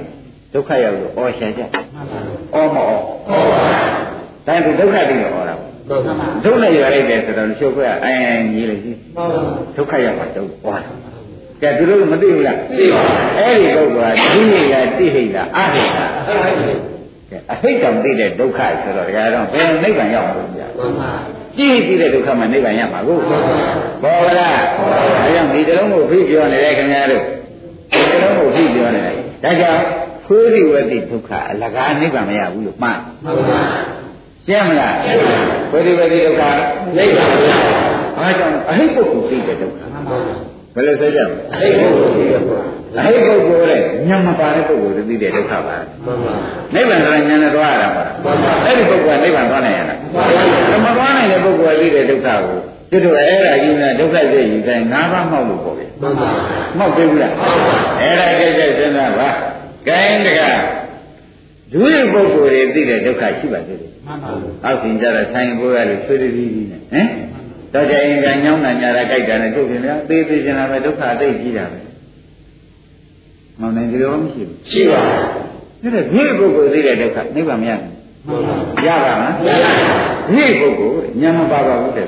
[0.54, 1.62] ဒုက္ခရောက်လို့အော်ရှာကြ။
[2.54, 3.60] အော်မအော်။အော်ပါ။
[4.46, 5.54] ဒါကဒုက္ခတိလို့ဟောတာ။
[5.90, 8.92] ဒုက္ခရလိုက်တယ်ဆိုတော့ချုပ်ခွဲအိုင်အိုင်ကြီးလိုက်ရှိ။
[9.76, 10.90] ဒုက္ခရောက်ပါတော့ဟောတာ။
[11.62, 15.96] ကဲသူတို့မသိဘူးလား။သိပါဘူး။အဲ့ဒီပုဂ္ဂိုလ်ကဒိဟိကတိဟိကအာဟိက။
[16.28, 16.93] ကဲ
[17.52, 20.44] အဟိတ်တောင်သိတဲ့ဒုက္ခဆိုတော့ဒါကတော့ဘယ်နိဗ္ဗာန်ရောက်မှာလဲ။
[20.78, 21.12] မှန်ပါ။
[21.58, 23.18] ကြည့်ပြီးတဲ့ဒုက္ခမှနိဗ္ဗာန်ရမှာကို
[24.02, 24.88] ဘောဗလားဒါ
[25.34, 27.22] ကြောင့်ဒီတလုံးကိုဖိပြောနေတယ်ခင်ဗျားတို့
[27.92, 29.82] ဒီတလုံးကိုဖိပြောနေတယ်ဒါကြောင့်
[30.26, 33.62] ခွေးရိဝတိဒုက္ခအလကားနိဗ္ဗာန်မရဘူးလို့မှန်မှန်ပါ
[34.46, 34.94] ရှင်းမလား
[35.70, 36.42] ခွေးရိဝတိဒုက္ခ
[36.96, 37.50] နိဗ္ဗာန်မရ
[38.18, 39.80] ဘာကြောင့်အဟိပုဂ္ဂိုလ်သိတဲ့ဒုက္ခ
[40.74, 46.34] ဘယ်လိုဆိုကြမလဲအဟိပုဂ္ဂိုလ်သိတဲ့ဒုက္ခအဟိပုဂ္ဂိုလ်တဲ့ညံမပါတဲ့ပုဂ္ဂိုလ်သိတဲ့ဒုက္ခပါမှန်ပါ
[46.74, 52.58] နိဗ္ဗာန်ဆိုတာညံနဲ့သွားရတာပါမှန်ပါအဲ့ဒီပုဂ္ဂိုလ်ကနိဗ္ဗာန်သွားနိုင်ရလားမှန်ပါမသွားနိုင်တဲ့ပုဂ္ဂိုလ်သိတဲ့ဒုက္ခကို
[52.90, 56.28] ကျွတ်တို့အဲ့ဒါကြီးနဲ့ဒုက္ခစိတ်ယူတိုင်း၅ပါးမှောက်လို့ပေါ့ဗျမှန်ပါ
[56.78, 57.32] မှောက်ပြီဘူးလား
[58.00, 59.28] အဲ့ဒါကြိတ်ကြိတ်စဉ်းစားပါ
[59.88, 60.42] ကိုင်းတက
[61.72, 64.30] ဒုရပုဂ္ဂိုလ်တွေသိတဲ့ဒုက္ခရှိပါသေးတယ်မှန်ပါ
[64.64, 67.08] အောက်ရှင်ကြတော့ဆိုင်ဘိုးရလို့ဆွေးပြီးပြီးနဲ့ဟမ်
[67.74, 71.80] တော့ကြရင်ကညောင်းတာညာတာကြိုက်တာနဲ့ထုတ်ပြင်လားသေးသေးချင်တာပဲဒုက္ခအသိကြီးတာပဲ
[73.60, 75.00] မောင်နိုင်ဒီလိုမရှိဘူးရှိပါ
[75.80, 77.72] ဘူးဒါတဲ့ဒုရပုဂ္ဂိုလ်သိတဲ့ဒုက္ခနိဗ္ဗာန်မရ
[78.26, 78.42] ဘူး
[78.86, 79.70] ရပါမလားမရပါ
[80.28, 82.06] ဘူးဒုရပုဂ္ဂိုလ်ညာမပါပါဘူးတဲ့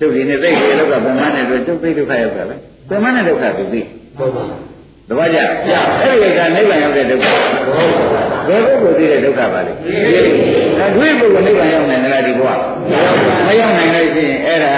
[0.00, 2.54] ဒုက္ခနဲ့သိတဲ့လောကဗမန်းနဲ့တွေ့ဒုက္ခဒုက္ခရောက်တာပဲ
[2.90, 3.80] ဗမန်းနဲ့ဒုက္ခကိုသိ
[4.18, 4.44] ဟုတ်ပါ
[5.08, 5.38] တပည့်ကြ
[6.02, 7.26] အဲ့ဒီကနိဗ္ဗာန်ရောက်တဲ့ဒုက္ခ
[8.48, 9.72] ဘယ်ပုဂ္ဂိုလ်သိတဲ့ဒုက္ခပါလဲ
[10.78, 12.50] အဲဒွိပုဂ္ဂိုလ်နိဗ္ဗာန်ရောက်နိုင်တယ်လားဒီဘဝ
[13.46, 14.72] မရောက်နိုင်လို့ရှိရင်အဲ့ဒါ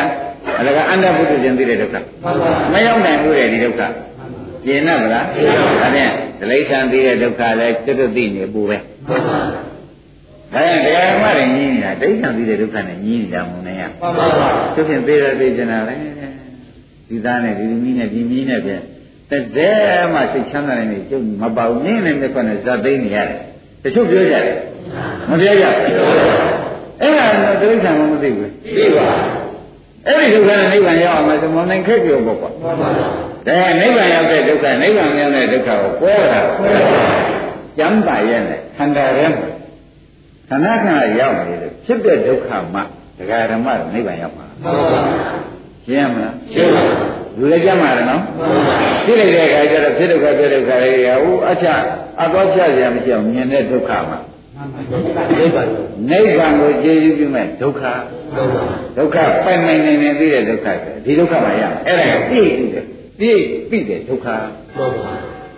[0.59, 1.95] အလကအန္တပုတ္တဇဉ်သိတဲ့ဒုက္ခ
[2.73, 3.81] မရောက်နိုင်ဘူးတဲ့ဒီဒုက္ခ
[4.66, 8.77] ကျင်납ဗလားဒါဖြင့်ဒလိဋ္ဌံသိတဲ့ဒုက္ခလည်းတွတ်တွတ်သိနေပူပဲ
[10.53, 15.95] ဒါရင်တရားဓမ္မတွေညင်းနေတာဒိဋ္ဌံသိတဲ့ဒုက္ခနဲ့ညင်းနေတာမုံနေရမှန်ပါပါသူဖြင့်သိတယ်သိကျင်တာပဲ
[17.09, 18.83] ဒီသားနဲ့ဒီမီးနဲ့ဒီမီးနဲ့ပြန်
[19.31, 19.79] တဲ့တဲ့
[20.14, 23.38] မှစိတ်ချမ်းသာနေကျုပ်မပေါနင်းနဲ့မြတ်ခွနဲ့ဇာသိနေရတယ်
[23.83, 24.57] တချို့ပြောကြတယ်
[25.29, 25.95] မပြောကြဘူး
[27.01, 29.09] အဲ့ဒါတော့တိရစ္ဆာန်မသိဘူးသိပါ
[30.07, 32.88] အဲ့ဒီဒုက္ခနဲ့နိဗ္ဗာန်ရောက်အောင်ဆိုမနိုင်ခက်ပြောပေါ့ကွာဒါ
[33.81, 36.40] နိဗ္ဗာန်ရောက်တဲ့ဒုက္ခနိဗ္ဗာန်ရောက်တဲ့ဒုက္ခကိုပွဲတာ
[37.79, 39.49] ကျမ်းပါရဲ့နဲ့ခန္ဓာရဲမှာ
[40.49, 42.81] ခန္ဓာခန္ဓာရောက်နေတယ်ဖြစ်တဲ့ဒုက္ခမှ
[43.19, 44.47] ဒကာဓမ္မနိဗ္ဗာန်ရောက်မှာ
[45.87, 48.23] ရှင်းမလားရှင်းပါ လူလည်းကြမ်းပါလားနော်
[49.07, 51.66] သိလိုက်တဲ့အခါကျတော့ဖြစ်ဒုက္ခဖြစ်ဒုက္ခတွေရဟိုအချ
[52.23, 54.19] အကောဖြတ်ရမရှိအောင်မြင်တဲ့ဒုက္ခမှာ
[55.38, 55.69] နိဗ္ဗာန်
[56.11, 57.83] နိဗ္ဗာန်ကိုကျေယူပြီးမဲ့ဒုက္ခ
[58.97, 60.66] ဒုက္ခပိုင်နိုင်နေနေသိတဲ့ဒုက္ခ
[61.05, 62.85] ဒီဒုက္ခမှာရအဲ့ဒါကိုသိပြီးတယ်
[63.21, 63.33] သိ
[63.69, 64.27] ပြီးတဲ့ဒုက္ခ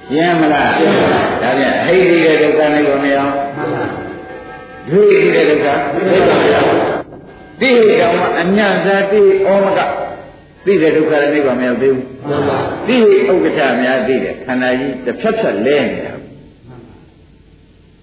[0.08, 3.34] ရှင်းမလားရှင်းပါဒါပြန်အဟိတိတဲ့ဒုက္ခနိဗ္ဗာန်မရအောင်
[4.88, 5.66] ဒုဟိတိတဲ့ဒုက္ခ
[6.10, 6.68] နိဗ္ဗာန်မရအောင်
[7.60, 9.80] သိတော်မှာအညာသာတိဩမက
[10.66, 16.14] သိတဲ့ဒုက္ခနဲ့နိဗ္ဗာန်မရောက်သေးဘူးမှန်ပါသိဥက္ကဋ္ဌများသိတယ်ခန္ဓာကြီးတစ်ဖြတ်ဖြတ်လဲနေတာ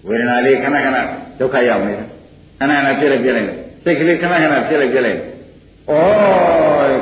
[0.07, 0.97] ဝေဒနာလေးခဏခဏ
[1.39, 2.05] ဒုက္ခရောက်နေတာ
[2.59, 3.47] ခဏခဏဖြစ်လိုက်ပြလိုက်
[3.83, 5.19] စိတ်ကလေးခဏခဏဖြစ်လိုက်ပြလိုက်
[5.89, 5.93] ဩ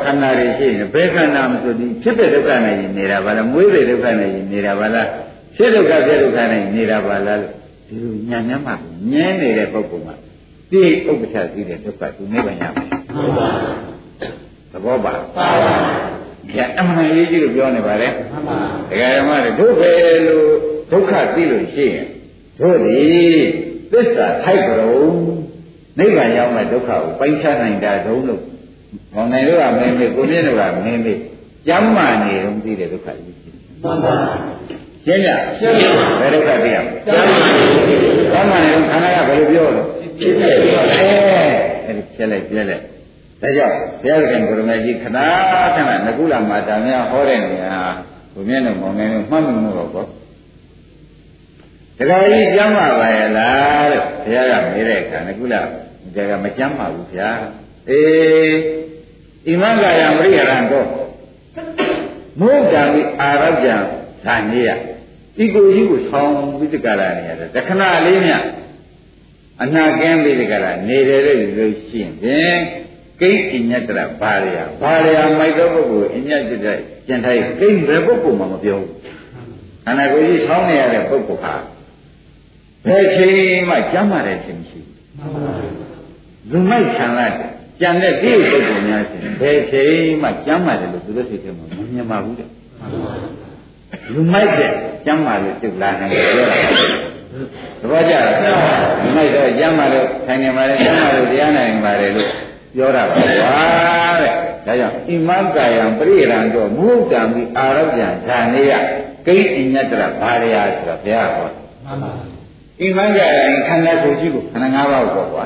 [0.06, 5.08] ခန္ဓာတွေရှိရင်ဘယ်ခန္ဓာမဆိုဒီဖြစ်တဲ့ဒုက္ခနဲ့နေတာပါလားမွေးတဲ့ဒုက္ခနဲ့နေတာပါလား
[5.56, 7.54] ဖြစ်ဒုက္ခဖြစ်ဒုက္ခနဲ့နေတာပါလားလို့
[7.88, 8.74] ဒီလိုညာညမ်းမှ
[9.12, 10.15] ညင်းနေတဲ့ပုဂ္ဂိုလ်မှာ
[10.72, 12.84] သိဥက္ကဋ္ဌသိတဲ့ဒုက္ခသူနိဗ္ဗာန်ရမှာ
[13.15, 13.48] မှန်ပါ
[14.71, 15.75] သဘောပါပါပါ
[16.56, 18.58] ညအမှန်ရေးကြီးလို့ပြောနေပါလေမှန်ပါ
[18.89, 19.91] ဒကာဓမ္မတွေတို့ပဲ
[20.27, 20.47] လို့
[20.91, 22.06] ဒုက္ခသိလို့ရှိရင်
[22.60, 23.01] တို့ဒီ
[23.91, 24.93] သစ္စာထိုက်ကြုံ
[25.99, 28.41] နိဗ္ဗာန်ရောက်မဲ့ဒုက္ခကိုပိုင်းခြားနိုင်တာတုံးလို့
[29.13, 31.13] မောင်နိုင်တို့ကမင်းမေကိုမြင့်တို့ကမင်းမေ
[31.67, 33.38] ကျမ်းမာနေတော့သိတဲ့ဒုက္ခကြီး
[33.84, 34.15] မှန်ပါ
[35.06, 39.88] ရှင်းကြရှင်းပါဘယ်ဒုက္ခသိရမလဲကျမ်းမာနေတော့ခန္ဓာကဘယ်လိုပြောလို့
[40.19, 40.69] ဖြစ်တယ်အဲ
[41.86, 42.84] အဲ့ဒီဖြစ်လိုက်ပြက်လိုက်
[43.41, 45.17] ဒါကြောင့်ဘုရားခင်ကိုရမကြီးခဏ
[45.76, 47.78] ခဏငကုလမာတာများဟောတဲ့နေရာ
[48.34, 50.08] ဘုမြင့်တို့မောင်ငယ်တို့မှတ်မှုတော့ပေါ့
[51.97, 55.62] တခါကြီးကျမ်းပါပါရဲ့လားလို့ဘုရားကမေးတဲ့အခါငကုလဒါ
[56.30, 57.30] ကမကျမ်းပါဘူးဗျာ
[57.89, 60.88] အေးဣမဂါယမရိယရံတော့
[62.39, 63.76] မုဒ္ဒံဤအာရဗျံ
[64.23, 64.69] ဇာနေယ
[65.43, 68.34] ဤကိုကြီးကိုဆောင်းပြီးတကလာနေရတယ်တခဏလေးမြ
[69.63, 72.60] အနာကင်းပြီးတကလာနေတယ်လို့ရှိရင်
[73.21, 78.91] ကိဋ္တိညတရဘာရယဘာရယမိုက်သောပုဂ္ဂိုလ်အညတ်တဲ့ကျန်ထိုင်ကိဋ္ဘယ်ပုဂ္ဂိုလ်မှမပြောဘူး
[79.86, 81.53] ခန္ဓာကိုယ်ကြီးဆောင်းနေရတဲ့ပုဂ္ဂိုလ်ဟာ
[82.88, 87.51] ဘယ်ချိန်မှကြမ်းမာတဲ့ခြင်းမရှိဘူးလူမိုက်ဆံရတယ်
[87.82, 92.49] ကြံတဲ့ဒီပုဂ္ဂိုလ်များရှင်ဘယ်ချိန်မှကြမ်းပါတယ်လို့သူတို့စိတ်ထဲမှာမမြင်ပါဘူးတဲ့
[94.13, 94.71] လူမိုက်တဲ့
[95.06, 96.58] ကြမ်းပါလို့ပြုတ်လာနိုင်တယ်ပြောတာ
[97.82, 98.25] သဘောကျလား
[99.01, 102.30] လူမိုက်တော့ကြမ်းပါလို့ထိုင်နေပါလေကြမ်းပါလို့တရားနိုင်ပါတယ်လို့
[102.75, 103.27] ပြောတာပါကွာ
[104.19, 104.32] တဲ့
[104.65, 108.71] ဒါကြောင့်ဣမံကာယံပရိရံတော့မုဒ္ဒံပြီးအာရောပြံဇာနေယ
[109.27, 111.49] ကိဉ္အညတရဘာရယဆိုတော့ဘုရားဟော
[111.86, 112.12] မှန်ပါ
[112.82, 115.45] ဣမံကာယံခန္ဓာကိုယ်ကြီးကိုခန္ဓာ၅ပါးကိုပေါ့ကွာ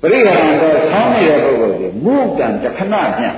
[0.00, 3.34] ပရိဟံတော့ဆောင်းနေတဲ့ပုဂ္ဂိုလ်ကိုမုဒ္ဒံတခဏပြန်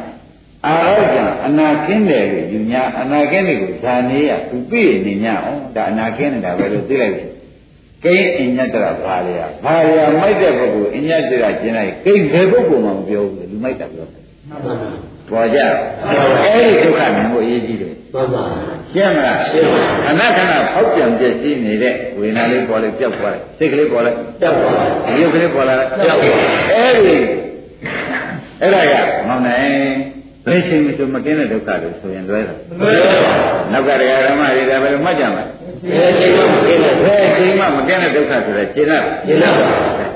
[0.67, 7.25] အာရောကြအနာကင်းတယ်လို့ယူညာအနာကင်းတယ်ကိုဇာနေရသူပြည့်နေ냐အောင်ဒါအနာကင်းနေတာပဲလို့သိလိုက်ပြီ
[8.05, 14.23] ကိန်းအညတရဘာရဘာရမိုက်တဲ့ပုဂ္ဂိုလ်အညတရကျင်လိုက်ကိန်းဘယ်ပုဂ္ဂိုလ်မှမပြောဘူးလူမိုက်တာပြောတယ်
[15.31, 15.59] ပေါ်ကြ
[16.45, 18.45] အဲဒီဒုက္ခမြင်ဖို့အရေးကြီးတယ်မှန်ပါ
[18.93, 24.75] ရှင်းမလားရှင်းပါခဏခဏဖောက်ပြန်ပြည့်စည်နေတဲ့ဝေဒနာလေးပေါ်လေပြောက်သွားတယ်စိတ်ကလေးပေါ်လေပြောက်သွား
[25.07, 26.41] တယ်ရုပ်ကလေးပေါ်လာတယ်ပြောက်သွား
[26.73, 27.17] အဲဒီ
[28.61, 28.95] အဲ့ဒါက
[29.29, 29.71] မောင်နိုင်
[30.47, 35.45] ဘယ်ချိန်မှမကင်းတဲ့ဒုက္ခလို့ဆိုရင်လွဲတာမလွဲပါဘူးနောက်ကတရားဓမ္မတွေကဘယ်လိုမှတ်ကြမလဲ
[35.91, 39.69] ဘယ်ချိန်မှမကင်းတဲ့ဘယ်ချိန်မှမကင်းတဲ့ဒုက္ခဆိုတော့ရှင်းလားရှင်းပါပါ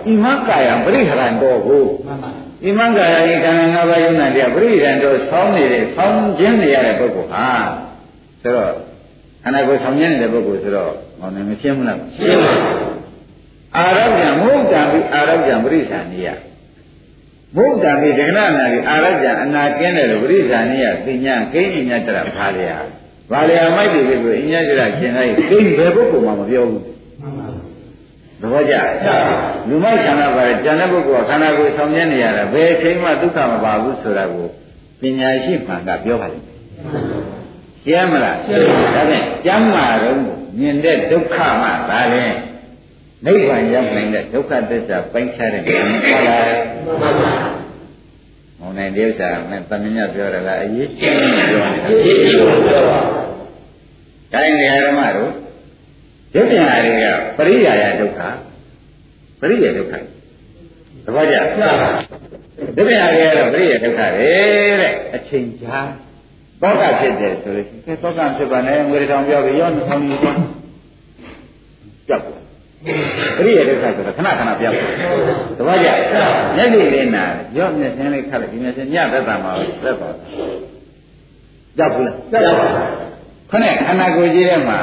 [0.07, 2.31] ဣမကာယံပရိဟရံတော်ကိုမှန်ပါ
[2.65, 7.49] ဣမကာယဤခန္ဓာ၅ပါးယုံနာတရားပရိဟရံတော်ဆောင်းနေတဲ့ဆောင်းခြင်းနေရတဲ့ပုဂ္ဂိုလ်ဟာ
[8.43, 8.73] ဆိုတော့
[9.43, 12.55] ခန္ဓာကိုယ်ဆောင်းခြင်းနေတဲ့ပုဂ္ဂိုလ်ဆိုတော့ဟောနေမရှင်းဘူးလားရှင်းပါ
[13.77, 16.29] အာရောဂံမဟုတ်တံပြီးအာရောဂံပရိသဏိယ
[17.57, 22.77] ဘုဒ္ဓံဒီဒကနာနာကြီးအာရကြအနာကင်းတယ်လို့ပရိသဏိယသိညာကိဉ္ညတရဘာလျာ
[23.31, 26.83] ဘာလျာမိုက်တယ်ကိုအညတရကျင်လိုက်ကိဉ္ဘယ်ပုဂ္ဂိုလ်မှမပြောဘူး
[28.41, 28.75] သဘောကျ
[29.69, 34.47] လူမိုက်ခန္ဓာပါတယ်ကျန်တဲ့ပုဂ္ဂိုလ်ကခန္ဓာကိုယ်ဆောင်ကျင်းနေရတာဘယ်ချိန်မှဒုက္ခမပါဘူးဆိုတာကို
[35.01, 36.59] ပညာရှိမှန်ကပြောပါလိမ့်မယ်
[37.85, 40.19] ရှင်းမလားရှင်းပါဒါဖြင့်ကျမ်းမာတော့
[40.59, 42.37] မြင်တဲ့ဒုက္ခမှဒါလည်း
[43.27, 46.45] နိဗ္ဗာန်ရောက်နိုင်တဲ့ဒုက္ခသစ္စာပိုင်းခြားတဲ့ဉာဏ်ဟုတ်လား
[46.87, 47.60] မှန်ပါပါ
[48.61, 51.15] မောင်နိုင်တဲ့ဥစ္စာမင်းသမညပြောရလားအရေးကြီး
[51.51, 53.01] ပြောတယ်အရေးကြီးပြောပါ
[54.33, 55.33] တိုင်းနေဓမ္မတို့
[56.35, 58.21] ရုပ်ညာတွေကပရိယာယဒုက္ခ
[59.41, 59.95] ပရိယာဒုက္ခ
[61.05, 61.83] သဘောကျဒုက္ခ
[62.77, 63.03] တွေက
[63.39, 64.33] တော့ပရိယာဒုက္ခတွေ
[64.81, 65.79] တဲ့အချိန်ကြာ
[66.63, 70.39] တောကဖြစ်တယ်ဆိုလို့ရှိရင်တောကဖြစ်ပါနဲ့ငွေတောင်ပြောပြီးရောနှောင်းကြီးသွား
[72.09, 72.40] ကြောက်
[73.37, 74.89] ပရိယေဒုက္ခဆိုတော့ခဏခဏပြောက်တယ်။
[75.59, 75.89] တပည့်ကြ။
[76.57, 77.25] မျက်စိလေးနာ
[77.57, 80.15] ရော့မျက်စင်းလေးခတ်လိုက်ဒီမျက်စင်းညသက်တာမှာသက်သွား။
[81.79, 82.87] ကြောက်ဘူးလား။ကြောက်ပါဘူး။
[83.51, 84.79] ခနဲ့ခန္ဓာကိုယ်ကြီးထဲမှာ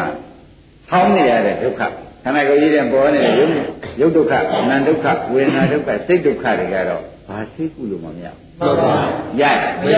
[0.89, 1.81] ဆောင်းနေရတဲ့ဒုက္ခ
[2.23, 3.51] ခန္ဓာကိုယ်ကြီးထဲပေါ်နေတဲ့ရုပ်
[4.01, 8.91] ရုပ်ဒုက္ခအနန္ဒုက္ခဝေဒနာဒုက္ခစိတ်ဒုက္ခတွေကတော့ဘာသိကုလို့မမရဘူးမှန်ပါ
[9.41, 9.43] ရရ
[9.81, 9.95] မရ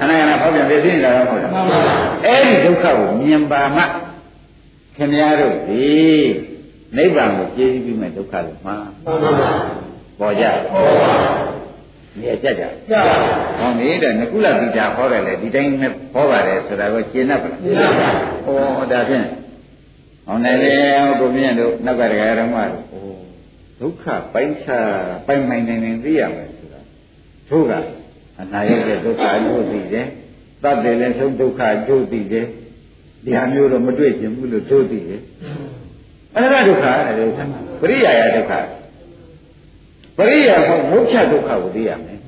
[0.00, 1.78] ခဏခဏဖောက်ပြန်ပြည့်စည်နေတာတော့မဟုတ်လားမှန်ပါ
[2.26, 3.82] အဲ့ဒီဒုက္ခကိုမြင်ပါမှ
[4.96, 5.88] ခင်ဗျားတို့ဒီ
[6.96, 9.50] နိဗ္ဗာန်ကိုကျေးဇူးပြုမဲ့ဒုက္ခလို့မှာမှန်ပါပါ
[10.20, 11.12] ပေါ်ကြပေါ်ပါ
[12.14, 13.16] ဒီအကြက်ကြကြပါ
[13.58, 18.08] ဟောနေတဲ့နကုလပိတာဟောတယ်လေဒီတိုင်းနဲ့ဟောပါတယ်ဆိုတာကိုရှင်း납ပါလားရှင်း납ပါ
[18.44, 19.26] ဟောဒါဖြင့်
[20.26, 20.72] ဟောနေလေ
[21.20, 23.12] ကိုမြင့်တို့နောက်ကတရားဓမ္မတို့ဟော
[23.80, 24.88] ဒုက္ခပိုင်းခြား
[25.26, 26.80] ပိုင်ပိုင်နိုင်နိုင်သိရမယ်ဆိုတာ
[27.48, 27.72] တို့က
[28.40, 30.06] အနာရတဲ့ဒုက္ခအကျိုးသိတယ်
[30.62, 32.46] တတ်တယ်လည်းဆုံးဒုက္ခအကျိုးသိတယ်
[33.24, 35.20] ဒီဟာမျိုးတော့မတွေ့ကျင်ဘူးလို့တို့သိတယ်
[36.34, 37.40] အဲ့ဒါဒုက္ခတဲ့ဒုက္ခ
[37.80, 38.52] ပရိယာယဒုက္ခ
[40.16, 42.18] ပရိယာမဟုတ်မုတ်ချဒုက္ခကိုသိရမယ်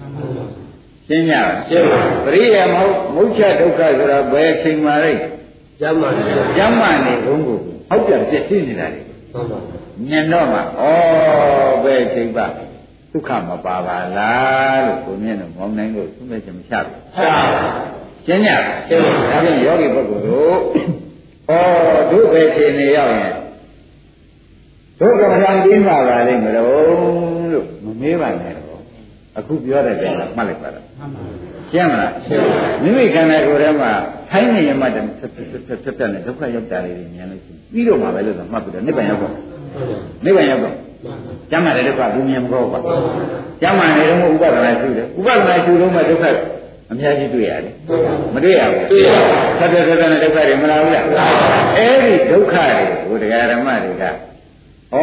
[1.06, 5.12] ရှင်းကြပါရှင်းပါပရိယာမဟုတ်မုတ်ချဒုက္ခဆိုတာဘယ်ချိန်မှလဲ
[5.80, 6.22] ကျမ်းမာနေ
[6.56, 9.00] ကျမ်းမာနေလုံးကိုဟုတ်ပြန်ပြည့်စည်နေတာလေ
[9.32, 9.58] မှန်ပါ
[10.08, 10.62] မြင်တော့မှဩ
[11.84, 12.46] ဘယ်ချိန်ပါ
[13.12, 17.42] ဒုက္ခမပါပါလားလို့ကိုမြင်တော့မောင်းနိုင်လို့သူ့မဲ့ချင်မချဘူးချပါ
[18.26, 18.50] ရှင်းကြ
[18.88, 20.56] ရှင်းပါဒါဖြင့်ယောဂီပုဂ္ဂိုလ်တို့
[21.48, 21.54] ဩ
[22.10, 23.32] ဒုက္ခချိန်နေရောက်ရင်
[25.02, 28.80] ဒုက္ခမထံပြီးမှပါလိမ့်မလို့လို့မမေးပါနဲ့တော့
[29.38, 30.84] အခုပြောတဲ့တိုင်ကမှတ်လိုက်ပါလား
[31.72, 32.12] ရှင်းမလား
[32.82, 33.90] မိမိခန္ဓာကိုယ်ထဲမှာ
[34.30, 39.34] ထိုင်းနေရမှတည်းဆက်ဆက်ဆက်ဆက်ဆက်နဲ့ဒုက္ခရောက်တာလေးတွေမြင်လို့ရှိရင်ပြီးတော့မှပဲလို့ဆိုမှတ်ပြီးတော့နိဗ္ဗာန်ရောက်တော့
[40.24, 40.74] နိဗ္ဗာန်ရောက်တော့
[41.50, 42.78] ကျမ်းမာတဲ့ဒုက္ခဘူးမြင်မကောပါ
[43.60, 46.24] ကျမ်းမာနေတော့ဥပဒနာရှိတယ်ဥပဒနာရှိလို့မှဒုက္ခ
[46.90, 47.74] အများကြီးတွေ့ရတယ်
[48.34, 51.04] မတွေ့ရဘူးတွေ့ရပါဆက်ဆက်ဆက်နဲ့ဒုက္ခတွေမလာဘူးလား
[51.76, 54.04] အဲ့ဒီဒုက္ခတွေကိုတရားဓမ္မတွေက
[54.92, 54.96] ဩ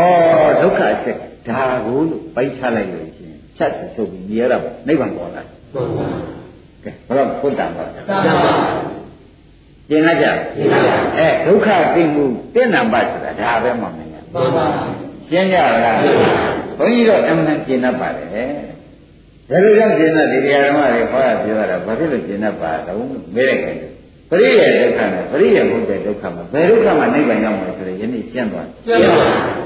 [0.61, 6.07] ဒုက္ခအချက်ဒါကိုလို့ပိုက်ချလိုက်လို့ရှိရင်ဖြတ်ဆုပ်ပြီးမြဲတော့နိဗ္ဗာန်ပေါ်လာမှန်ပါ
[6.83, 8.53] ကဲဘယ်တော့ဖွင့်တာပါမှန်ပါ
[9.89, 10.25] ကျင်လာကြ
[10.55, 12.23] ကျင်လာပါအဲဒုက္ခသိမှု
[12.55, 14.25] တဏ္ဍပတ်ဆိုတာဒါပဲမှမင်းမှန်
[14.55, 14.65] ပါ
[15.31, 15.97] ကျင်ကြလား
[16.77, 22.97] ဘုန်းကြီးတို့အမှန်ကျင်တတ်ပါတယ်ဘယ်လိုကြောင့်ကျင်တတ်ဒီတရားဓမ္မတွေဟောရပြောရတာဘာဖြစ်လို့ကျင်တတ်ပါတော့
[23.35, 23.77] မေးလိုက်တယ်
[24.31, 29.15] ပရိယေဒုက္ခနဲ့ပရိယေမဟုတ်တဲ့ဒုက္ခမှာဘယ်ဒုက္ခမှနိဗ္ဗာန်ရောက်မှာဆိုရင်ယနေ့ကျင့်သွားကျင့်ပါ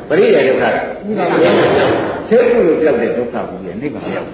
[0.10, 4.30] ပရိယေဒုက္ခကသိကုလို့ပြောက်တဲ့ဒုက္ခကိုနိဗ္ဗာန်ရောက်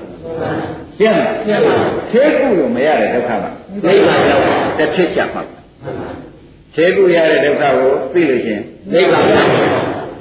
[0.98, 1.76] ရှင်းလားရှင်းပါ
[2.10, 3.52] ခြေကုလို့မရတဲ့ဒုက္ခမှာ
[3.86, 4.44] နိဗ္ဗာန်ရောက်
[4.78, 5.44] တစ်ဖြစ်ကြမှာ
[6.76, 8.62] ခြေကုရတဲ့ဒုက္ခကိုသိလို့ရှင်
[8.94, 9.50] နိဗ္ဗာန်ရောက်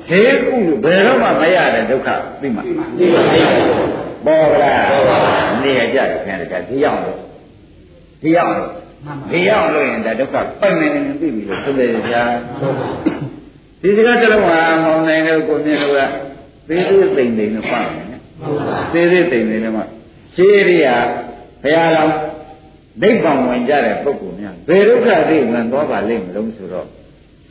[0.08, 2.08] ခြေကုလို့ဘယ်တော့မှမရတဲ့ဒုက္ခ
[2.40, 2.62] သိမှာ
[2.98, 3.26] နိဗ္ဗာန်
[4.26, 4.84] ပေါ်လား
[5.62, 7.18] နေရကြတယ်ခင်ဗျာဒီရောက်လို့
[8.22, 8.70] ဒီရောက်လို့
[9.30, 12.22] ဒီရောက်လို့ရင်ဒါဒုက္ခပိုင်နေနေသိပြီလို့ဆိုတယ်ကြာ
[13.82, 16.00] ဒီစကားတစ်လုံးဟာမောင်နိုင်တို့ကိုမြင်လို့က
[16.68, 18.02] သေးသေးသိမ့်သိမ့်နဲ့ပတ်နေ
[18.92, 19.82] သေးသေးသိမ့်သိမ့်နဲ့မှ
[20.36, 20.96] ရှင်းရိယာ
[21.62, 22.10] ဘုရားတော်
[23.02, 26.86] ဒိဋ္ဌံဝင်ကြတဲ့ပုဂ္ဂိုလ်များဘယ်ဒုက္ခသိမှန်သွားပါလိမ့်မလို့ဆိုတော့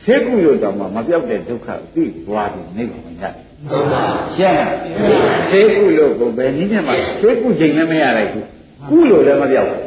[0.04, 3.34] ဆေးကုလို့တောင်မှမပြောက်တဲ့ဒုက္ခသိသွားပြီးနိဗ္ဗာန်ဝင်ကြတယ်
[3.70, 4.04] ဟုတ်ပါ
[4.38, 4.74] ရှင်းလား
[5.50, 8.48] ဆေးကုလို့ကိုပဲနည်းနဲ့မှဆေးကုချိန်လည်းမရလိုက်ဘူး
[8.90, 9.84] ကုလို့လည်းမပြောက်ဘူး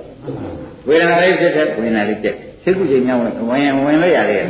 [0.89, 4.43] ဝေဒနာလေးဖြစ်တဲ့ဝေဒနာလေးပြက်စိတ်ကူချိန်များဝင်ဝင်ဝင်လို့ရတယ်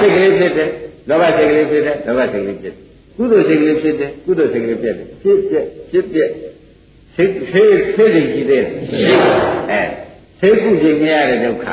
[0.00, 0.68] စိတ်ကလေးဖြစ်တဲ့
[1.08, 2.74] လောဘစိတ်ကလေးဖြစ်တဲ့လောဘစိတ်ကလေးဖြစ်
[3.16, 6.30] ကုသိုလ်စိတ်ကလေးဖြစ်တဲ့ကုသိုလ်စိတ်ကလေးပြက်ဖြစ်ပြက်ဖြစ်ပြက်
[7.16, 9.82] စိတ်စိတ်စိတ်ရှိတဲ့အဲ
[10.40, 11.64] စိတ်ကူချိန်မရတဲ့ဒုက္ခ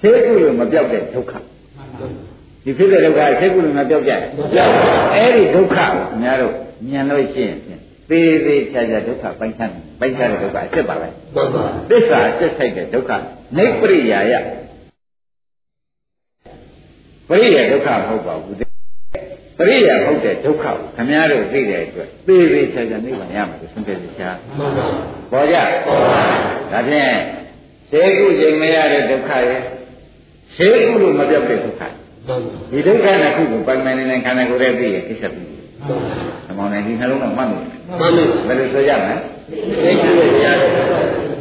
[0.00, 1.32] စိတ်ကူလို့မပြောက်တဲ့ဒုက္ခ
[2.64, 4.72] ဒီဖြစ်တဲ့ဒုက္ခစိတ်ကူလို့မပြောက်ကြဘူးမပြောက်
[5.14, 6.52] အဲ့ဒီဒုက္ခကိုအများတို့
[6.90, 7.56] ဉာဏ်လို့ရှိရင်
[8.10, 13.10] သေးသေးချာချာဒုက္ခပိုင်းခြားပိုင်းခြားတဲ့ဒုက္ခအစ်စ်ပါပဲမှန်ပါသစ္စာအစ်စ်ဆိုင်တဲ့ဒုက္ခ
[13.58, 14.32] နိပရိယာယ
[17.28, 18.56] ပရိယာဒုက္ခမဟုတ်ပါဘူး
[19.58, 24.86] ပရိယာဟုတ်တဲ့ဒုက္ခကိုခမည်းတော်သိတဲ့အတွက်သေးသေးချာချာနိဗ္ဗာန်ရမှာလို့ဆုံးဖြတ်ချာမှန်ပါ
[25.32, 26.20] ပေါ်ကြပေါ်ပါ
[26.72, 27.14] ဒါဖြင့်
[27.90, 29.60] သေကုချိန်မရတဲ့ဒုက္ခရဲ့
[30.58, 31.82] သေကုလို့မပြောက်တဲ့ဒုက္ခ
[32.70, 35.48] ဒီဒုက္ခနှစ်ခုကိုပိုင်ပိုင်နေနေခန္ဓာကိုယ်ရဲ့သိရဲ့ကိစ္စပြီး
[35.86, 37.64] သမောင်းနေဒီနှလုံးကမှတ်လို့
[37.98, 39.14] မှတ်လို့ဘယ်လိုဆိုရမလဲ
[39.82, 40.70] သိကုလို့ရတဲ့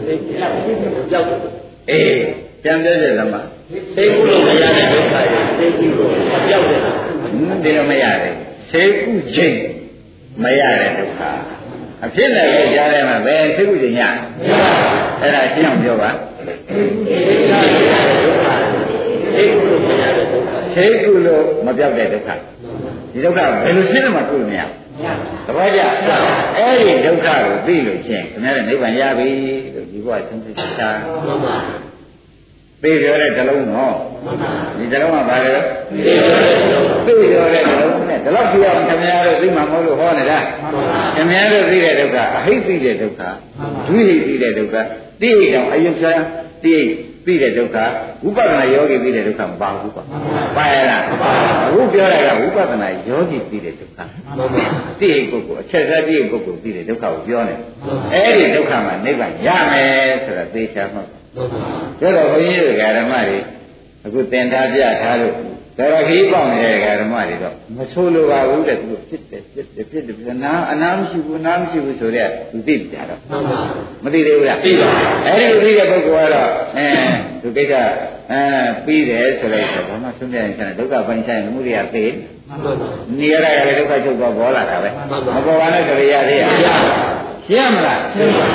[0.07, 0.13] သိ
[1.09, 1.27] ပြောက်
[1.89, 2.19] အေး
[2.63, 3.35] ပြန်ပြောကြလားမ
[3.95, 6.79] သိကုလို့မရတဲ့ဒုက္ခရဲ့သိကုလို့မပြောက်တဲ့
[7.63, 8.33] ဒီလိုမရတယ်
[8.71, 9.55] သိကုချိန်
[10.43, 11.21] မရတဲ့ဒုက္ခ
[12.05, 14.01] အဖြစ်နဲ့လည်းကြားထဲမှာဘယ်သိကုချိန်ရ
[15.21, 16.09] အဲ့ဒါရှင်းအောင်ပြောပါ
[19.35, 22.29] သိကုလို့မရတဲ့ဒုက္ခသိကုလို့မပြောက်တဲ့ဒုက္ခ
[23.13, 24.61] ဒီဒုက္ခဘယ်လိုရှင်းမှကုလို့မရ
[25.45, 25.79] သဘောကျ
[26.57, 29.29] အဲ့ဒီဒုက္ခကိုသိလို့ချင်းခင်ဗျားတို့နိဗ္ဗာန်ရပြီ
[29.73, 30.89] လို့ဒီဘဝသင်္သိချာ
[31.25, 31.55] မှန်ပါ
[32.83, 33.95] သိရတဲ့ဇလုံးနော်
[34.77, 35.51] ဒီဇလုံးကဘာလဲ
[35.89, 40.39] သိရတဲ့ဇလုံးနဲ့ဒီလောက်ကြည့်အောင်ခင်ဗျားတို့သိမှာမဟုတ်လို့ဟောနေတာ
[41.15, 43.21] ခင်ဗျားတို့သိတဲ့ဒုက္ခအဟိတ်သိတဲ့ဒုက္ခ
[43.87, 44.75] ဒုဟိတ်သိတဲ့ဒုက္ခ
[45.21, 46.21] သိရအောင်အယုတ်ဆရာ
[47.27, 47.77] သိပြီးတဲ့ဒုက္ခ
[48.23, 50.03] ဝိပဿနာယောဂီပြီးတဲ့ဒုက္ခမပါဘူးကွာ
[50.57, 53.99] ပါရလားအခုပြောတာကဝိပဿနာယောဂီပြီးတဲ့ဒုက္ခ
[54.99, 57.55] သိရပုဂ္ဂိုလ်အချက်စားသိရပုဂ္ဂိုလ်ပြီးတဲ့ဒုက္ခကိုပြောနေ
[58.13, 63.37] အဲ့ဒီဒုက္ခမှာနိဗ္ဗာန်ရမယ်ဆိုတာသိချာမှတ်ဒါတော့ဘုန်းကြီးတို့ဓမ္မတွေ
[64.05, 65.35] အခုသင်ထားပြထားလို့
[65.77, 73.19] ဒါရခီးပေါက်နေတဲ့ဓမ္မတွေတော့မဆိုးလိုပါဘူးတဲ့သူဖြစ်တယ်ဖြစ်တယ်ဖြစ်တယ်နာအနာမရှိဘူးနာမရှိဘူးဆိုတော့သူသိကြတော့
[74.03, 74.89] မသိသေးဘူးလားသိပါ
[75.25, 76.89] အဲ့ဒီသိတဲ့ပုဂ္ဂိုလ်ကတော့အဲ
[77.41, 77.73] သူကိစ္စ
[78.31, 78.41] အဲ
[78.85, 82.05] ပြီးတယ်ဆိုလိုက်တော့ဘာမှဆုံးဖြတ်ရင်ဆန္ဒဒုက္ခပိုင်းဆိုင်မှုတွေကသိ
[83.19, 86.67] နေရတာကလည်းဒုက္ခချုပ်သွားပေါ်လာတာပဲမပေါ်ပါနဲ့ကြရသေးရ
[87.47, 88.47] ရှင်းမလားရှင်းပါ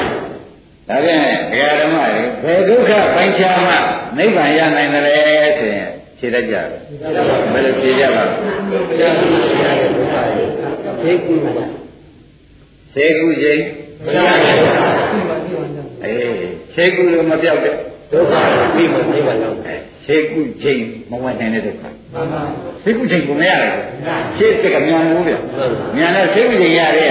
[0.88, 1.20] ဒါဖြင့်
[1.52, 3.74] ဒကာဓမ္မတွေဘယ်ဒုက္ခပိုင်းခြားမှ
[4.18, 5.90] နိဗ္ဗာန်ရနိုင်တယ်ဆိုရင်
[6.22, 6.66] ဖြေတတ်ကြတယ်
[7.52, 8.26] ဘယ်လိုဖြေကြပါ့
[11.02, 11.34] သေကု
[12.94, 13.60] သေကုချိန်
[16.02, 16.16] အေး
[16.74, 17.74] သေကုလို့မပြောက်တဲ့
[18.12, 18.34] ဒုက္ခ
[18.74, 20.80] ပြီးမှနိဗ္ဗာန်ရောက်တယ်သေကုချိန်
[21.10, 21.84] မဝင်နိုင်တဲ့ဒုက္ခ
[22.84, 23.72] သေကုချိန်ကိုမရတယ်
[24.38, 25.34] ရှင်းကမြန်လို့ဗျ
[25.96, 27.10] မြန်တဲ့သေကုချိန်ရတယ်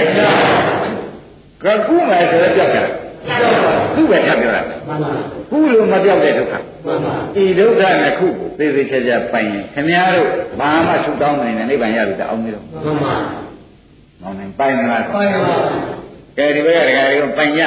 [1.64, 2.88] ကကုမယ်ဆိုတော့ပြောက်တယ်
[3.94, 4.62] သူ့ပဲထပ်ပြောတာ
[5.50, 6.54] ကုလို့မပြောက်တဲ့ဒုက္ခ
[7.42, 10.28] ဤဒုက္ခနှစ်ခုကိုသေသေးချာချာပိုင်ရင်ခင်ဗျားတို့
[10.60, 13.14] ဘာမှဆုတောင်းနိုင်တဲ့နိဗ္ဗာန်ရပြီတအောင်မလို့မှန်ပါ
[14.22, 15.56] မောင်နေပိုင်မလားပိုင်ပါ
[16.38, 17.62] ကဲဒီဘက်ကဒကာတွေကပိုင်ကြ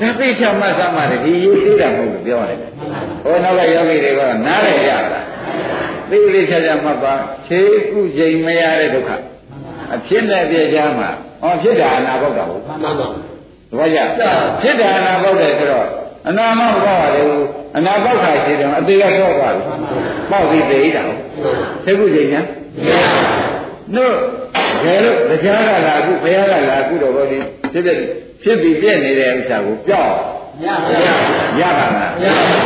[0.00, 2.58] သတိချမှတ်သမှတယ်ဒီရေးသေးတာမဟုတ်ဘူးပြောရတယ်
[3.24, 5.20] ဟောနောက်ကယောဂီတွေကနားရရတာ
[6.10, 7.14] သေသေးချာချာမှတ်ပါ
[7.48, 9.10] ခြေကုချိန်မရတဲ့ဒုက္ခ
[9.94, 11.10] အဖြစ်နဲ့ပြကြမှာ
[11.42, 13.08] ဟောဖြစ်တာအနာဘောက်တာဟုတ်မှန်ပါ
[13.70, 13.98] သဘောကျ
[14.62, 15.86] ဖြစ်တာအနာပေါက်တယ်ဆိုတော့
[16.28, 17.46] အနာမပေါက်ပါလေဘူး
[17.76, 19.64] အနာပေါက်ခါရှိတယ်အသေးကဆော့သွားပြီ
[20.30, 21.02] ပေါက်ပြီးသိတာ
[21.84, 22.40] သိခုချိန်ညာ
[23.96, 24.14] တို့
[24.82, 27.38] ဘယ်လိုတရားကလာခုဘုရားကလာခုတော့ဘောဒီ
[27.72, 27.96] ဖြစ်ဖြစ်
[28.42, 30.12] ဖြစ်ပြီးပြည့်နေတဲ့ဥစ္စာကိုပြောက်
[30.64, 31.06] ရပါ
[31.60, 32.12] ရပါမလား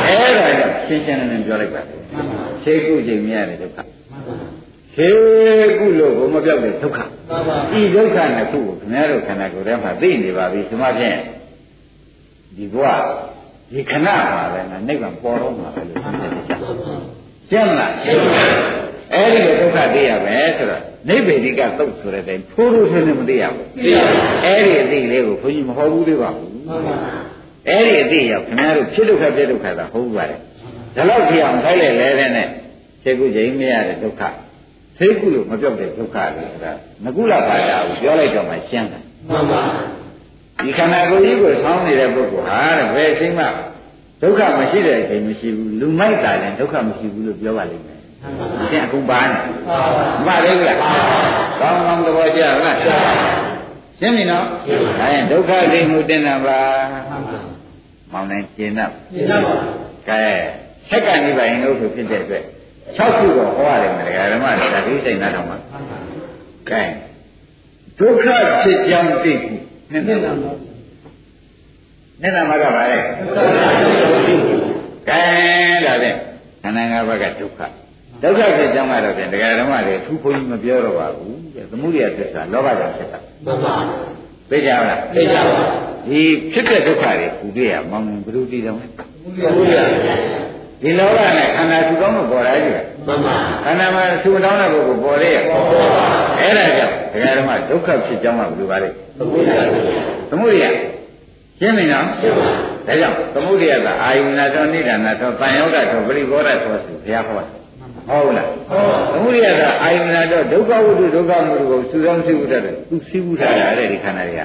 [0.07, 3.79] အဲ့ဒါကြောင့်ရှင်းရှင်းလင်းလင်းပြောလိုက်ပါသိခုချိန်မြရတယ်ဒုက္ခ
[4.97, 5.09] ခေ
[5.79, 6.99] ကုလို့ဘုမပြောက်တဲ့ဒုက္ခ
[7.81, 11.19] ဤဒုက္ခနှစ်ခုကိုခင်ဗျားတို့ခန္ဓာကိုယ်ထဲမှာသိနေပါပြီဒီမှာဖြင့်
[12.57, 12.87] ဒီဘဝ
[13.73, 16.31] ဒီခဏပါပဲငါနိဗ္ဗာန်ပေါ်တော့မှာပဲလို့သိတယ်
[17.51, 18.33] ရှင်းမလားရှင်းပါ
[19.13, 24.13] အဲ့ဒီလိုဒုက္ခသိရမယ်ဆိုတော့နိဗ္ဗေဒိကသုတ်ဆိုတဲ့အတိုင်းဖိုးလို့ဆင်းနေမသိရဘူးသိရပါ
[24.45, 26.97] အဲ့ဒီအသိလေးကိုဘုန်းကြီးမဟောဘူးသေးပါဘူးမှန်ပါ
[27.69, 30.41] အဲ့ဒီအတိရောက်ခင်ဗျားတို့ဖြစ်ဒုက္ခပြဒုက္ခသာဟုတ်ပါတယ်
[30.97, 32.49] ဒါတော့ကြည့်အောင်ထိုက်လေလဲတဲ့နဲ့
[33.03, 34.23] ခြေကုချိန်မရတဲ့ဒုက္ခ
[34.99, 36.73] သိကုလို့မပြောက်တဲ့ဒုက္ခလေဆိုတာ
[37.05, 39.63] ငကုလဘာသာကိုပြောလိုက်တော့မှရှင်းတယ်မှန်ပါ
[40.65, 43.47] ဒီခန္ဓာကိုယ်ကြီးကိုဆောင်းနေတဲ့ပုဂ္ဂိုလ်ဟာတဲ့ဘယ်အချိန်မှ
[44.23, 48.01] ဒုက္ခမရှိတဲ့အချိန်မရှိဘူးလူမိုက်တာလည်းဒုက္ခမရှိဘူးလို့ပြောပါလိမ့်မယ်။
[48.71, 49.39] ရှင်းအကုန်ပါနေ။
[50.27, 50.79] မှန်သေးဘူးလား။
[51.61, 52.77] ကောင်းကောင်းသဘောကျလား။
[54.01, 54.45] ရှင်းပြီနော်။
[54.99, 56.61] ဒါရင်ဒုက္ခသိမှုတင်တာပါ။
[58.13, 59.55] မောင်နိုင်ရှင်းတော့ရှင်းတော့ပါ။
[60.09, 60.23] ကဲ
[60.89, 62.45] ဆက်ကနိဗ္ဗာန်လို့ဆိုဖြစ်တဲ့အတွက်
[62.99, 65.57] 6ခုတော့ဟောရတယ်မလားဓမ္မတွေဒါသိစိတ်နာတော့မှာ။
[66.71, 66.83] ကဲ
[67.99, 68.19] ဒုက္ခ
[68.65, 69.49] ဖြစ်ကြောင်းသိခု
[69.93, 73.03] နှစ်နှစ်လားမျက်နှာမှာကပါလေကဲ
[73.37, 76.17] ဒါဖြင့်
[76.63, 77.61] ခန္ဓာ၅ပါးကဒုက္ခ
[78.23, 83.75] ဒုက္ခဖြစ်ကြောင်းကတော့ဖြင့်တရားဓမ္မတွေသူဘုန်းကြီးမပြောတော့ပါဘူးတဲ့သမုဒိယသစ္စာလောဘကြောင့်ဖြစ်တာမှန်ပါ
[84.51, 85.63] သိကြပါလားသိကြပါ
[86.09, 86.21] ဒီ
[86.53, 87.27] ဖြစ်တဲ့ဒုက္ခတွေ
[87.57, 88.91] ဘုရားမောင်ဘုရုတိတော်မယ်
[89.57, 89.89] ဘုရား
[90.85, 95.85] ဒီလောကနဲ့ခန္ဓာစုကောင်းလို့ပေါ်လာကြည့်မှန်ပါခန္ဓာမှာစုတောင်းတဲ့ပုဂ္ဂိုလ်ပေါ်လေပေါ်ပါ
[96.41, 99.59] အဲ့ဒါကြောင့်တရားဓမ္မဒုက္ခဖြစ်ကြောင်းကဘယ်လိုပါလဲသမုဒိယ
[100.31, 100.65] သမုဒိယ
[101.59, 107.49] ရှင်းပြီနော်ရှင်းပါဒါကြောင့်သမုဒိယကအာယုနာသောနိဒာနာသောတန်ယောဂသောပရိဘောဓသောဆိုဘုရားဟောတယ်
[108.09, 108.59] ဟုတ်လားဟုတ်
[109.13, 114.43] သမုဒိယကအာယုနာသောဒုက္ခဝိတုဒုက္ခမုဒုကိုစုဆောင်သိဥဒ္ဒတယ်သူသိဥဒ္ဒတာတဲ့ဒီခန္ဓာတွေက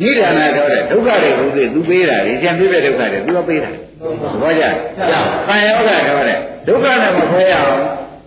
[0.00, 3.70] နိဒာနာတော့တဲ့ဒုက္ခတွေကိုသိသူပေးတာလေကျန်ပြည့်တဲ့ဒုက္ခတွေသူကပေးတာ
[4.00, 4.64] ဘောကြ
[5.48, 7.80] တန်ယောဂတော့တဲ့ဒုက္ခနဲ့မခွဲရအောင်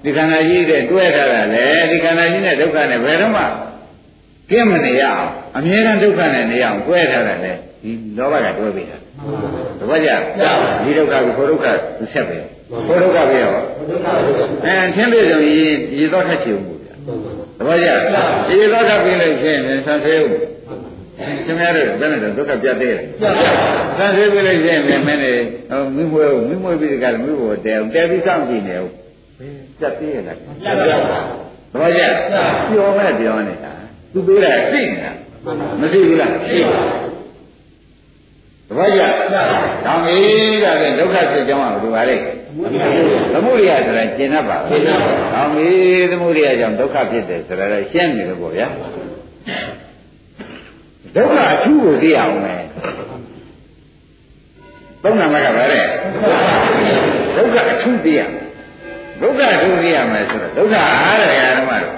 [0.04, 3.44] ဒီခန္ဓာကြီးတဲ့တွဲထားတာလေဒီခန္ဓာကြီးနဲ့ဒုက္ခနဲ့ဘယ်တော့မှ
[4.50, 7.54] ပြင်းမနေရအောင်အမြဲတမ်းဒုက္ခနဲ့နေအောင်တွဲထားတယ်လေ
[7.84, 8.98] ဒီလောဘကတွဲပေးတာ
[9.80, 10.12] တပည့်ကြ
[10.84, 11.66] ဒီဒုက္ခကိုဘုဒုက္ခ
[11.98, 12.38] သူဆက်ပဲ
[12.88, 13.52] ဘုဒုက္ခပဲရော
[14.66, 16.96] အဲသင်ပြည့်စုံရင်ရေတော့ထက်ချင်ဘူးဗျာ
[17.60, 17.90] တပည့်ကြ
[18.50, 20.36] ရေတော့ထပ်ပြီးလို့ရှိရင်ဆန်သေးဦး
[21.46, 23.04] ခင်ဗျားတို့ဘယ်နဲ့တော့ဒုက္ခပြတ်သေးလဲ
[23.98, 25.34] ဆန်သေးပြီးလို့ရှိရင်မင်းနေ
[25.96, 28.90] မိမွေးမိမွေးပြီးကြတယ်မိဘတဲအောင်တဲပြီးစောင့်ကြည့်နေဦး
[29.80, 31.20] ပြတ်သေးရလားပြတ်ပါ
[31.72, 32.04] ဘူးတပည့်ကြ
[32.70, 33.72] ပြောမဲ့ပြောနေတာ
[34.14, 35.12] သူပေးတာသိနေတာ
[35.80, 36.80] မသိဘူးလားသိပါ
[38.70, 39.02] တပည့်ကြ
[39.86, 40.18] တောင်းပြီ
[40.64, 42.18] ဒါဖြင့်ဒုက္ခဖြစ်ကြောင်းကဘယ်လိုပါလဲ
[43.34, 45.70] သမုဒိယဆိုတာကျင်납ပါကျင်납ပါတောင်းပြီ
[46.12, 48.68] သမုဒိယကြောင့်ဒုက္ခဖြစ်တယ်ဆိုတာလည်းရှင်းနေတယ်ပေါ့ဗျာ
[51.16, 52.64] ဒုက္ခအထူးကိုသိအောင်မယ်
[55.04, 55.82] သုံးနာမကပါလေ
[57.36, 58.22] ဒုက္ခအထူးသိရ
[59.22, 61.96] ဒုက္ခအထူးသိရမယ်ဆိုတော့ဒုက္ခအားရဓမ္မတို့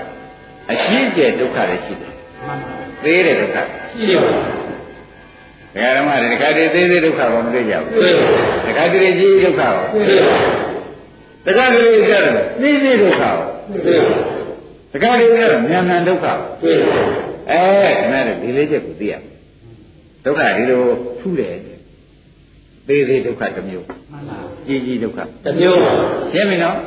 [0.71, 2.13] အရှိကျဒုက္ခတွေရှိတယ်
[3.03, 3.57] သေးတဲ့ဒုက္ခ
[3.91, 4.65] ရှိပါဘူး
[5.73, 7.91] ဒကာဓမ္မတွေဒကာတွေသေးသေးဒုက္ခကောမတွေ့ကြဘူး
[8.65, 9.73] ဒကာတွေကြီးဒုက္ခကော
[11.45, 13.35] ဒကာတွေကြတော့သေးသေးဒုက္ခကော
[14.93, 16.25] ဒကာတွေကြတော့မြန်မြန်ဒုက္ခ
[16.61, 17.61] တွေ့ပါ အဲ
[17.99, 19.13] ခဏလေးဒီလေးချက်ကိုသိရ
[20.25, 20.81] ဒုက္ခဒီလို
[21.19, 21.55] ထူးတယ်
[22.87, 24.37] သေးသေးဒုက္ခတစ်မျိုးမှန်ပါ
[24.67, 25.93] ကြီးကြီးဒုက္ခတစ်မျိုးပါ
[26.33, 26.77] ရှင်းပြီနော်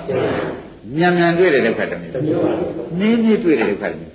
[0.96, 2.52] မြန်မြန်တွေ့တဲ့ဒုက္ခတစ်မျိုးတစ်မျိုးပါ
[3.00, 4.12] နင်းနည်းတွေ့တဲ့ဒုက္ခတစ်မျိုး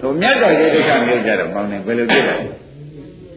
[0.00, 2.34] ဟိုမြတ်တော်ရဲ့ဒုက္ခမျိုးကြတော့မောင်းနေဘယ်လိုတွေ့လဲ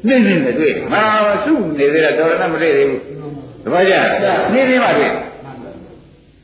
[0.07, 1.03] နင်းနင်းနဲ့တွေ့မာ
[1.45, 3.01] စုနေသေးတာတော်ရဏမတွေ့သေးဘူး
[3.63, 3.93] တပည့်ကြ
[4.53, 5.11] နင်းနင်းမှတွေ့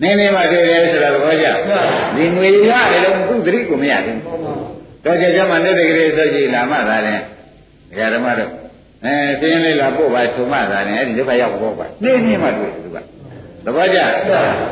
[0.02, 1.48] နင်းနင်းမှတွေ့တယ်ဆိုတာတပည့်ကြ
[2.16, 4.18] ဒီငွေရတယ်တော့သူ့သတိကိုမရဘူး
[5.04, 7.20] တော့ကြကြမှာနဲ့တကယ်ဆိုကြည်လာမှသာတယ်
[7.90, 8.52] ဒကာဓမ္မတို့
[9.06, 12.98] အဲသင်လေးလာပို့ပါထုံမှသာတယ်အဲ့ဒီဒုက္ခရောက်ဖို့ပါနင်းနင်းမှတွေ့သူက
[13.66, 14.00] သဘောကျ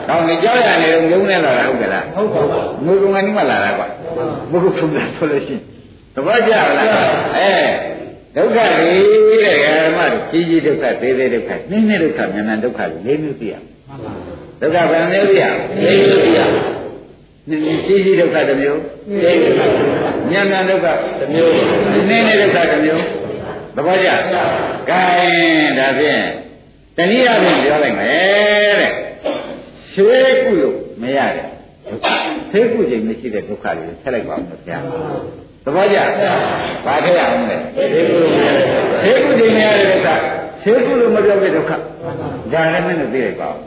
[0.08, 3.88] ကောင်းပြီကြောက်ရနေတော့ငုံနေလာတာဟုတ်ကလားဟုတ်ပါပါငုံကငန်းဒီမှလာတာကွာ
[4.52, 5.62] ဘုခုထုံတာဆိုလို့ရှိရင်
[6.16, 6.88] သဘောကျလား
[7.38, 7.54] အဲ
[8.36, 8.94] ဒုက္ခတွေ
[9.44, 10.00] တဲ့ဓမ္မ
[10.32, 13.54] ကြီးကြီးဒုက္ခသေးသေးဒုက္ခနည်းနည်းဒုက္ခမြန်မြန်ဒုက္ခလေးမျိုးပြရ
[14.62, 15.46] ဒုက္ခဘယ်မျိုးပြရ
[15.84, 16.40] လေးမျိုးပြရ
[17.50, 18.82] ကြီးကြီးဒုက္ခတစ်မျိုး
[20.30, 20.88] မြန်မြန်ဒုက္ခ
[21.20, 21.54] တစ်မျိုး
[22.10, 23.04] နည်းနည်းဒုက္ခတစ်မျိုး
[23.76, 24.10] သဘောကျ
[24.90, 25.02] ကဲ
[25.80, 26.24] ဒါဖြင့်
[26.98, 28.92] တနည်းအားဖြင့်ပြောလိုက်မယ်တဲ့
[29.92, 31.48] ရှေးကုလို့မရတယ်
[32.50, 34.80] ရှေးကုချိန်မရှိတဲ့ဒုက္ခတွေဆက်လိုက်ပါဦးခင်ဗျာ
[35.66, 35.98] သဘောကျ
[36.86, 40.10] ဘာထည့်ရအောင်လဲရှေးကုချိန်မရတဲ့ဒုက္ခ
[40.64, 41.72] ရှေးကုလို့မပြောတဲ့ဒုက္ခ
[42.54, 43.58] ဒါလည်းမင်းတို့သိလိုက်ပါဦး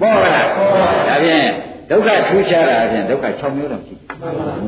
[0.00, 0.46] ပေါ့လား
[1.08, 1.46] ဒါဖြင့်
[1.90, 4.06] ဒုက္ခထူးခြားတာအပြင်ဒုက္ခ6မျိုးတော့ရှိတယ်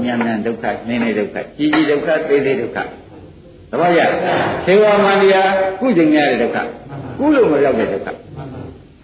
[0.05, 2.79] ဉာဏ်ဉာဏ်ဒုက္ခနင်းနေဒုက္ခကြီးကြီးဒုက္ခသေးသေးဒုက္ခ
[3.71, 4.03] သဘောကျ
[4.67, 5.51] သေဝမန္တရား
[5.81, 6.59] ကုချိန်ရတဲ့ဒုက္ခ
[7.19, 8.09] ကုလို့မရောက်တဲ့ဒုက္ခ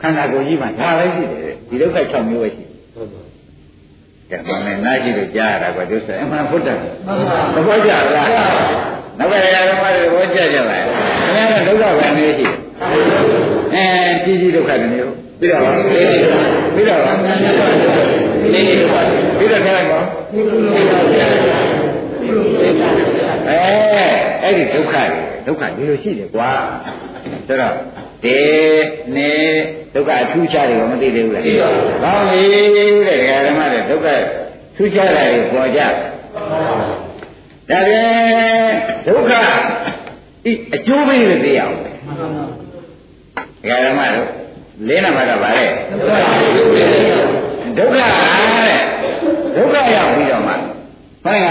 [0.00, 2.64] ခန္ဓာကိုယ်ကြီးမှာဒါပဲရှိတယ်ဒီဒုက္ခ6မျိုးပဲရှိ
[4.30, 6.68] တယ်ကဲမင်းနားကြည့်လို့ကြားရတာကွဒုစရအမှန်ဘုဒ္ဓ
[7.54, 8.28] သဘောကျလား
[9.18, 12.56] နောက်ကရာဓမ္မတွေဘောကြကြပါရဲ့ခင်ဗျားကဒုက္ခပဲမျိုးရှိတယ်
[13.74, 19.04] အဲကြီးကြီးဒုက္ခတစ်မျိုးပြီးတော့ ပြီးတော့နေနေတော့
[19.38, 20.00] ပြီးတော့ခိုင်းပါ
[23.48, 23.60] အဲ
[24.42, 25.06] အဲ့ဒီဒုက္ခတွေ
[25.46, 26.52] ဒဒုက္ခဒီလိုရှိတယ်ကွာ
[27.48, 27.74] ဆိုတော့
[28.24, 28.38] တေ
[29.16, 29.30] နေ
[29.94, 32.42] ဒုက္ခအထူးခြားတယ်မသိသေးဘူးလားသိပါဘူးကောင်းပြီ
[33.08, 34.08] တဲ့ဓမ္မတဲ့ဒုက္ခ
[34.76, 35.90] ထူးခြားတာကိုပေါ်ကြဒါ
[37.68, 37.82] ပြန်
[39.06, 39.32] ဒုက္ခ
[40.50, 41.76] ဤအကျိုးပေးလို့သိရအောင်
[43.88, 44.28] ဓမ္မတို့
[44.86, 48.78] လေးနံပါတ်ကဗါတဲ့ဒုက္ခတဲ့
[49.56, 50.54] ဒုက္ခရောက်ပြီးတော့မှ
[51.24, 51.48] ဘယ်က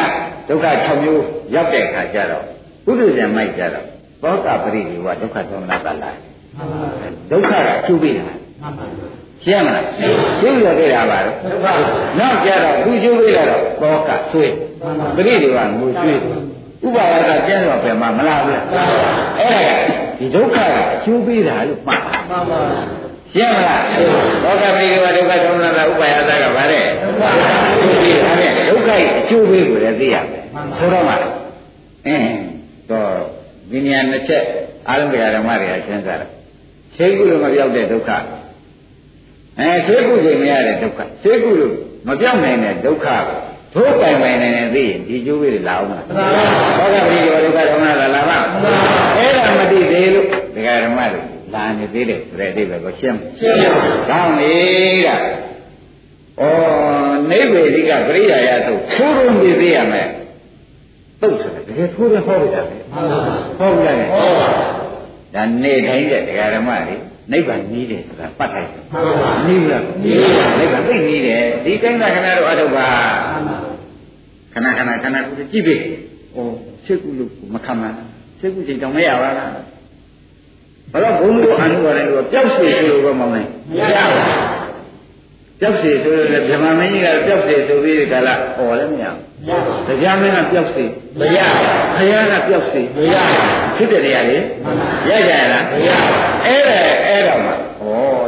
[0.50, 1.24] ဒုက္ခ6မျိုး
[1.56, 2.44] ရောက်တဲ့အခါကျတော့
[2.90, 3.86] ဥဒ္ဒဇံမိုက်ကြတော့
[4.24, 6.12] သောတာပရိဒီဝဒုက္ခသောမနာတလာ
[7.32, 8.26] ဒုက္ခကကျုပ်ပြီးတာ
[9.44, 9.86] ရှင်းမလား
[10.42, 11.36] ကျုပ်ရခဲ့တာပါတော့
[12.20, 13.48] နောက်ကြတော့သူကျုပ်ပြီးတော့
[13.82, 14.54] သောကဆွေး
[15.16, 16.20] ပရိဒီဝငိုကျွေး
[16.86, 18.66] ဥပါယကကျင်းတော့ပြန်မမလားဘူးလား
[19.40, 19.78] အဲ့ဒါ
[20.20, 20.60] ဒီဒုက္ခက
[20.94, 22.60] အကျိုးပေးတာလို့မှတ်ပါမှန်ပါ
[23.38, 23.82] ရှင်းမလား
[24.44, 30.44] သောကပရိဒီဝဒုက္ခသောမနာတဥပါယကကဗါတဲ့ဒုက္ခအကျိုးပေးတာနဲ့ဒုက္ခရဲ့အကျိုးပေးကိုလည်းသိရမယ်
[30.78, 31.14] ဆိုတော့မှ
[32.08, 32.38] အင်း
[32.90, 33.10] တော့
[33.72, 34.44] ဒီနေရာနှစ်ချက်
[34.88, 36.30] အားလုံးတရားဓမ္မတွေကရှင်းစားတယ်
[36.96, 38.12] ခြေကုလို့မပြောက်တဲ့ဒုက္ခ
[39.60, 41.74] အဲခြေကုချိန်မရတဲ့ဒုက္ခခြေကုလို့
[42.08, 43.08] မပြောက်နိုင်တဲ့ဒုက္ခ
[43.74, 46.06] တို့ပိုင်ပိုင်နေနေသိရင်ဒီကျိုးလေးတွေလာအောင်မလား
[46.80, 48.38] ဘောဂပတိဒုက္ခဓမ္မလာလာပါ
[49.18, 54.54] အဲ့ဒါမသိသေးလို့တရားဓမ္မတွေ လာနေသေးတယ်ဆိုတဲ့အဓိပ္ပာယ်ကိုရှင်းရှင်းပါကောင်းပြီ
[55.06, 55.10] က
[56.40, 56.44] ဩ
[57.32, 60.08] နိဗ္ဗေဒိကပရိယာယသုထိုးရုံနေသေးရမယ်
[61.22, 62.78] သုတ်ဆိုတယ်တကယ်ထိုးတယ်ဟောပြတာလေ
[63.60, 64.50] ဟုတ်ပါဘူးဟုတ်ပါ
[65.36, 66.96] ဒါနေတိုင်းတဲ့တရားဓမ္မတွေ
[67.32, 68.84] နိဗ္ဗာန်ကြီးတယ်ဆိုတာပတ်ထိုက်တယ်
[69.48, 72.88] နီးလားနီးပါနိဗ္ဗာန်သိနီးတယ်ဒီတိုင်းကခဏတော့အထုတ်ပါ
[74.54, 75.76] ခဏခဏခဏကိုကြည့်ပြီ
[76.36, 76.38] ဩ
[76.86, 77.96] စိတ်ကူလို့မခံမှန်း
[78.40, 79.50] စိတ်ကူချိန်တောင်မရပါလား
[80.92, 84.58] ဘာလို့ဘုံတို့အနုပါတိုင်းကပျောက်စီဆိုလို့မမောင်းနိုင်မရပါဘူး
[85.60, 89.06] ပျောက်စီဆိုရင်ဗြဟ္မာမင်းကြီးကပျောက်စီဆိုပြီးဒီကလာអော်လည်းမရ
[89.88, 90.84] ဘူးတရားမင်းကပျောက်စီ
[91.20, 91.40] မရ
[91.96, 93.16] ဘုရားကပျောက်စီမရ
[93.78, 94.38] ဖြစ်တဲ့တရားလေ
[95.10, 95.90] ရကြရလားမရ
[96.46, 97.56] အဲ့ဒါအဲ့တော့မှဩ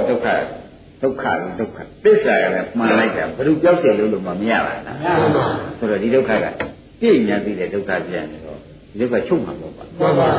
[0.09, 0.27] ဒုက္ခ
[1.01, 1.23] ဒုက္ခ
[1.59, 6.45] ဒုက္ခသစ္စာကလည်းမှန်လိုက်တာဘယ်သူပျောက်စီလို့လို့မရပါလားမရပါဘူးဆိုတော့ဒီဒုက္ခက
[7.01, 8.57] ပြည့်ညာသိတဲ့ဒုက္ခပြန်နေတော့
[8.91, 10.29] ဒီဒုက္ခချုပ်မှာပေါ့ပါမှန်ပါ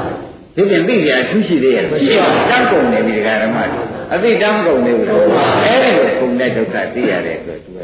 [0.57, 5.24] ဒီပြင်သိကြအထူးရှိသေးရဲ့မရှိပါဘူးတန်းကုန်နေပြီဒကာဓမ္မတို့အသိတန်းကုန်နေဘူးလို့
[5.64, 7.78] အဲ့ဒီကိုကုန်တဲ့ဒုက္ခသိရတဲ့အတွက်သူက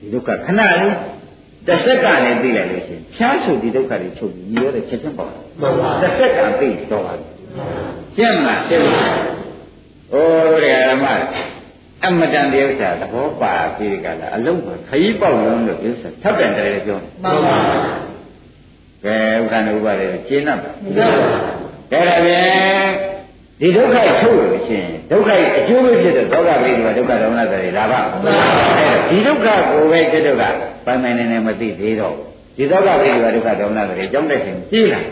[0.00, 0.96] ဒီဒုက္ခခဏလေး
[1.66, 7.14] တစ်စက္ကန့်နဲ့သိလိုက်လို့ရှိရင်ဖြားဆိုဒီဒုက္ခတွေချုပ်ပြီးညီရတဲ့ချက်ချင်းပေါ့မှန်ပါတစ်စက္ကန့်သိတော့ပါ
[8.16, 9.04] ရှင်းမလားရှင်းပါ
[10.12, 10.16] ဩ
[10.62, 11.06] ဒကာဓမ္မ
[12.04, 17.56] အမတန်တည်းဥစ္စာသဘောပါပြီးကြလားအလုံးခကြီးပေါက်လုံးလို့ဥစ္စာထပ်ပြန်တယ်ပြောမှန်ပါ
[19.04, 21.61] ကဲဥက္ကဏဥပါဒေရှင်းတော့မှန်ပါ
[21.92, 23.12] အဲ့ဒါဖြင့်
[23.60, 30.42] ဒီဒုက္ခချုပ်လို့ရှိရင်ဒုက္ခရဲ့အကျိုးပဲဖြစ်တဲ့သောကပရိဒီဝဒုက္ခဒေါမနတွေလာပါအဲ့ဒီဒုက္ခကိုပဲจิตဒုက္ခ
[30.86, 32.14] ပိုင်ပိုင်နေနေမသိသေးတော့
[32.56, 35.04] ဒီသောကပရိဒီဝဒုက္ခဒေါမနတွေကြောင်းတဲ့ချိန်ကြည့်လား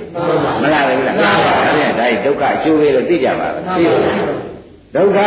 [0.63, 1.31] မလားဘူးလားဒါ
[1.63, 3.99] ဖြင့်ဒါဒုက္ခအကျိုးပဲလို့သိကြပါလားသိပါ
[4.97, 5.19] ဒုက္ခ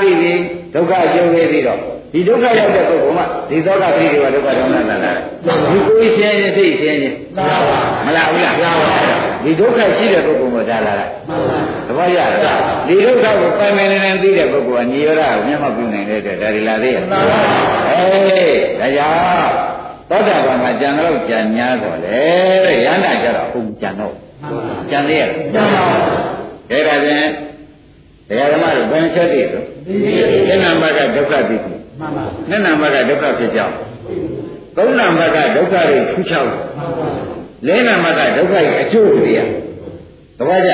[0.00, 0.32] သိပြီ
[0.74, 1.80] ဒုက္ခအကျိုးပဲသိတော့
[2.12, 5.12] ဒီဒုက္ခရောက်တဲ့ပုဂ္ဂိုလ်မှဒီသောကပရိဒီဝဒုက္ခဒေါမနလာတာ
[5.70, 7.14] ဒီကိုယ်ရှင်းရင်သိရှင်းရင်
[8.06, 8.56] မလားဘူးလား
[9.44, 11.06] ဒီဒုက္ခရှိတဲ့ပုဂ္ဂိုလ်ကိုဒါလာတာ
[11.86, 17.08] သဘောရလားဒီဒုက္ခကိုပိုင်ပိုင်နေနေသိတဲ့ပုဂ္ဂိုလ်ကညီရတာကိုမျက်မှောက်ပြုနိုင်တဲ့အတွက်ဒါဒီလာသေးရဲ့အေး
[18.80, 19.50] ဒါကြောင့်
[20.10, 22.18] သောတာပန်မှာကြံတော့ကြံများတော့လေ
[22.64, 24.14] တဲ့ရဟန္တာကြတော့အကုန်ကြံတော့
[24.90, 27.30] ကြံသေးရဲ့ကြံပါဘူးဒါကြရင်
[28.28, 29.62] တရားဓမ္မတို့ဘယ်ချက်တည်းဆို
[30.48, 33.74] သင်္နံဘကဒုက္ခသိပြီ မှန်ပါနှစ်နံဘကဒုက္ခဖြစ်ကြောင်း
[34.76, 37.08] သုံးနံဘကဒုက္ခတွေထူးခြားမှန်ပါ
[37.66, 39.48] လေးနံပါတ်ကဒုက္ခရဲ့အကျိုးတရား
[40.38, 40.70] သဘောကျ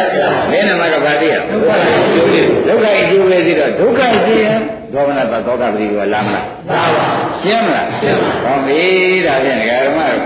[0.52, 4.60] လေးနံပါတ်ကဘာတရားဒုက္ခရဲ့အကျိုးလေးဒုက္ခရဲ့အကျိုးလေးပြီးတော့ဒုက္ခရှိရင်
[4.92, 7.06] ဒေါမနတသောကပတိကလာမလားလာပါ
[7.42, 8.82] ရှင်းမလားရှင်းပါဟောပြီ
[9.26, 10.22] ဒါဖြင့်ဒကာဓမ္မတို့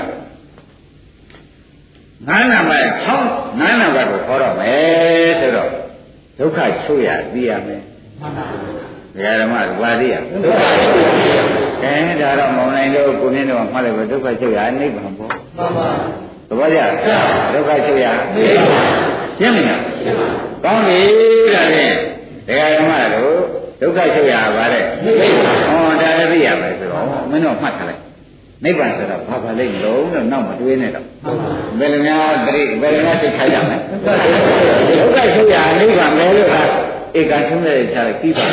[2.29, 2.87] ငါးနံပါတ်
[3.25, 5.71] 6ငါးနံပါတ်ကိုခေါ်တော့မယ်ဆိုတော့
[6.39, 7.83] ဒုက္ခချုပ်ရသိရမယ်
[8.21, 10.15] မှန်ပါဒကာ ဓမ္မတို့ဘာသိရ
[10.45, 10.63] ဒုက္ခ
[11.83, 15.89] အဲဒါတော့မောင်နိုင်တို့ကိုမြင့်တို့မှတ်လိုက်ပဲဒုက္ခချုပ်ရနိဗ္ဗာန်ပေါ့မှန်ပါ
[16.49, 16.81] သဘောကျ
[17.55, 18.81] ဒုက္ခချုပ်ရသိပါ
[19.39, 20.29] ရှင်းမလားရှင်းပါ
[20.65, 21.01] ကောင်းပြီ
[21.55, 21.95] ဒါဖြင့်
[22.49, 23.35] ဒကာဓမ္မတို့
[23.81, 25.13] ဒုက္ခချုပ်ရပါတဲ့သိ
[25.45, 28.03] ပါဟောဒါလည်းသိရမယ်ဆိုတော့မင်းတို့မှတ်ထားလိုက်
[28.65, 31.07] နိဗ္ဗာန်ဆိုတော့ဘာပါလိမ့်လုံးလို့နောက်မတွေးနဲ့တော့
[31.79, 33.77] ဘယ်လိုများတရိဘယ်လိုများသိခိုင်းကြမလဲ
[35.01, 36.63] ဒုက္ခချုပ်ရနိဗ္ဗာန်ပဲလို့ဟာ
[37.19, 38.47] ဧကဆုံးတဲ့ခြားလိုက်ပြီးပါ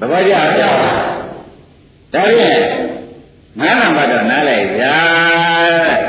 [0.00, 0.70] သဘောကျလားဒါ
[2.12, 2.60] ဖြင့်
[3.60, 4.96] ငါးနံပါတ်တော့နားလိုက်ဗျာ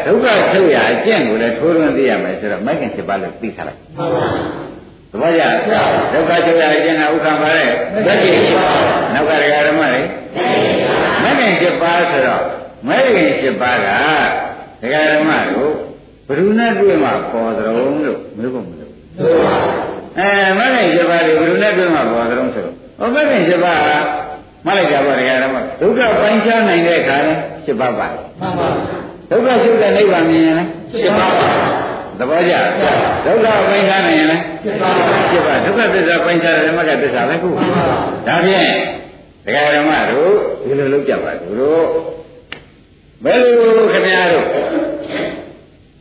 [0.05, 4.27] ဒုက္ခချုပ်ရအကျင့်ကိုလည်းထိုးထွင်းသိရမယ်ဆိုတော့မိုက်ကင်7ပါးလို့သိထားလိုက်မှန်ပါ
[5.11, 5.43] သဘောကျ
[6.13, 8.81] ဒုက္ခချုပ်ရအကျင့်ကဥက္ကံပါတဲ့မက်ကင်7ပါး
[9.13, 10.01] နောက်ကဒကာဓမ္မတွေ
[11.23, 12.43] မက်ကင်7ပါးဆိုတော့
[12.87, 13.87] မက်ကင်7ပါးက
[14.81, 15.73] ဒကာဓမ္မတို့
[16.27, 17.73] ဘယ်သူနဲ့တွေ့မှပေါ်သရုံ
[18.05, 18.91] လို့မေးဖို့မလို့
[20.19, 23.97] အဲမဂ္ဂင်7ပါးတွေဘယ်လိုနဲ့ပြောမှာပေါ်သလုံးဆိုတော့ဟောမဂ္ဂင်7ပါးဟာ
[24.65, 28.07] မလိုက်ကြပါတရားတော်မှာဒုက္ခပိုင်းခြားနိုင်တဲ့အခါလဲ7ပါးပါ
[28.39, 28.67] မှန်ပါ
[29.29, 31.47] ဒုက္ခရှုတဲ့နိဗ္ဗာန်မြင်ရင်လဲ7ပါးပါ
[32.19, 32.53] သဘောကျ
[33.25, 34.93] ဒုက္ခပိုင်းခြားနိုင်ရင်လဲ7ပါး
[35.31, 37.49] 7ပါးဒုက္ခသစ္စာပိုင်းခြားတဲ့မဂ္ဂသစ္စာပဲခု
[38.27, 38.71] ဒါဖြင့်
[39.45, 40.33] တရားဓမ္မတို့
[40.65, 41.85] ဒီလိုလုပ်ကြပါသူတို့
[43.23, 43.53] ဘယ်လို
[43.93, 44.45] ခင်ဗျားတို့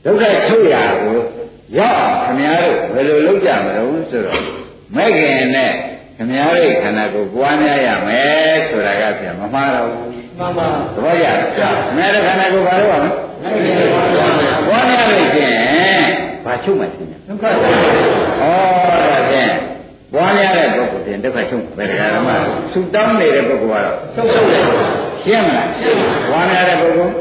[0.05, 1.17] ဒုက္ခချုပ်ရာကို
[1.79, 4.43] ရောက်ခင်ဗျားတို့ဘယ်လိုလုပ်ကြမလို့ဆိုတော့
[4.97, 5.73] မဲ့ခင်နဲ့
[6.16, 10.09] ခင်ဗျားတို့ခန္ဓာကိုယ်ပွားများရမယ်ဆိုတာကပြန်မမှားတော့ဘူး
[10.39, 11.27] မှန်ပါသဘောကျ
[11.62, 13.11] လားမဲ့တဲ့ခန္ဓာကိုယ်ဘာလို့ရမလဲ
[14.68, 15.53] ပွားများလို့ရှင်
[16.45, 19.53] ဘာချုပ်မှရှင်ဒုက္ခဩဒါဖြင့်
[20.12, 22.31] ပွားများတဲ့ပုဂ္ဂိုလ်ပြင်ဒုက္ခချုပ်ဘယ်တရားဓမ္မ
[22.73, 24.62] ဆူတောင်းနေတဲ့ပုဂ္ဂိုလ်ကတော့ချုပ်တယ်
[25.23, 25.68] ရှင်းမလား
[26.29, 27.12] ပွားများတဲ့ပုဂ္ဂိုလ်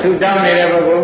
[0.00, 1.02] ဆူတောင်းနေတဲ့ပုဂ္ဂိုလ်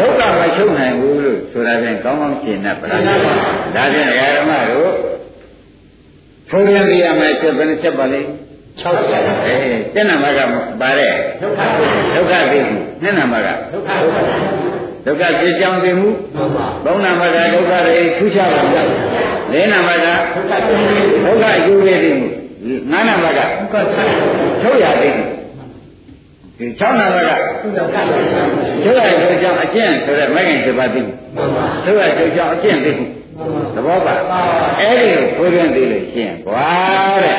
[0.00, 1.23] ဒုက္ခမချုပ်နိုင်ဘူးလို့
[1.54, 4.92] ဆိုတာဖြင့်ကောင်းကောင်းရှင်းတတ်ပါလားဒါဖြင့်တရားဓမ္မတို့
[6.50, 8.20] ထိုးရင်ပြရမယ်ချက်ဘယ်နှချက်ပါလဲ
[8.80, 9.56] 60အဲ
[9.94, 10.40] တဏ္ဍမက
[10.80, 11.60] ပါတဲ့ဒုက္ခ
[12.14, 13.90] ဒုက္ခသိမှုနှစ်နံပါတ်ကဒုက္ခ
[15.06, 16.08] ဒုက္ခဖြစ်ကြောင်းသိမှု
[16.84, 18.72] သုံးနံပါတ်ကဒုက္ခတွေထူးခြားပါဘူး
[19.52, 20.52] လေးနံပါတ်ကဒုက္ခ
[21.24, 22.28] ဒုက္ခယူရသိမှု
[22.90, 23.96] ငါးနံပါတ်ကဒုက္ခ
[24.62, 25.24] ချုပ်ရသိမှု
[26.58, 27.96] ဒီ6နံပါတ်က
[28.82, 31.14] ချုပ်ရချုပ်ကြောင်းအကျင့်ဆိုတဲ့မဂ္ဂင်7ပါးသိမှု
[31.84, 33.06] ချုပ်ရချုပ်ကြောင်းအကျင့်သိမှု
[33.74, 34.14] သဘောပါ
[34.80, 36.68] အဲ့ဒီကိုဖွင့်သိလို့ရှင်းကွာ
[37.24, 37.38] တဲ့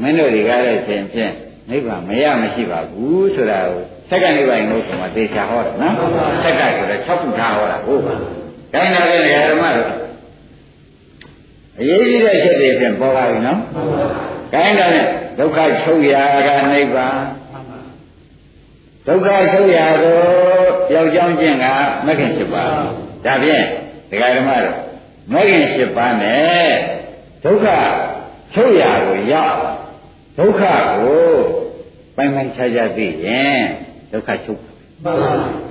[0.00, 1.32] မင်းတို့တွေကလည်းရှင်ဖြင့်
[1.70, 5.94] နိဗ္ဗာန်မရမရှိပါဘူးဆိုတာကိုဆက်ကနိဗ္ဗာန်လို့ဆိုမှသေချာဟောတယ်နော်
[6.44, 8.14] ဆက်ကဆိုတော့6ခုထားဟောတာဟုတ်ပါ
[8.74, 9.88] တိုင်းနာတဲ့ဓမ္မတို့
[11.80, 13.58] အရေးကြီးတဲ့ချက်တွေဖြင့်ပေါ်ပါပြီနော်
[14.54, 15.06] ကိုင်းတယ်
[15.38, 17.16] ဒုက္ခချုပ်ရာကနိဗ္ဗာန်
[19.06, 20.18] ဒုက္ခချုပ်ရာကို
[20.94, 21.66] ရောက်ကြောင်းခြင်းက
[22.06, 22.70] မဂ္ဂင်7ပါး
[23.24, 23.64] ဒါဖြင့်
[24.10, 24.76] ဒကာဓမ္မတို့
[25.32, 26.68] မဂ္ဂင်7ပါးနဲ့
[27.44, 27.66] ဒုက္ခ
[28.54, 29.58] ချုပ်ရာကိုရောက်
[30.38, 30.62] ဒုက္ခ
[30.96, 31.24] ကို
[32.16, 33.60] ပိုင်ပိုင်ခြားခြားသိရင်
[34.12, 34.60] ဒုက္ခချုပ်
[35.04, 35.12] ပါ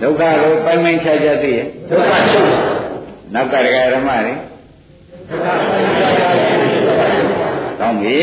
[0.01, 2.49] ဒုက္ခကိုပိုင်ပိုင်ခြားခြားသိရင်ဒုက္ခချုပ်
[3.33, 4.33] နောက်ကဒကာဓမ္မတွေ
[7.79, 8.19] ကောင်းပြီ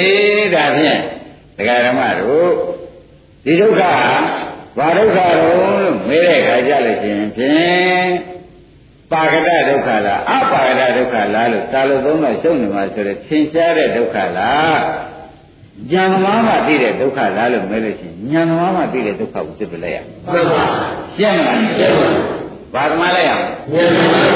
[0.54, 0.98] ဒါဖြင့်
[1.58, 2.50] ဒကာဓမ္မတို့
[3.44, 3.94] ဒီဒုက္ခဟာ
[4.78, 8.10] ဘာဒုက္ခတော့လို့မေးတဲ့ခါကြလို့ရှိရင်ဖြင့်
[9.12, 14.78] ပါကတဒုက္ခလားအပါကတဒုက္ခလားလို့သာလို့သုံးတော့ရှုံနေမှာဆိုတော့သင်ရှားတဲ့ဒုက္ခလား
[15.90, 20.64] ဉာဏ်သမားမှသိတဲ့ဒုက္ခလားလို့မဲလို့ရှိရင်ဉာဏ်သမားမှသိတဲ့ဒုက္ခကိုသိပြလိုက်ရမှန်ပါ
[21.14, 22.10] ရှင်းမလားရှင်းပါ
[22.74, 24.26] ဘာသမားလိုက်ရအောင်ဉာဏ်သမား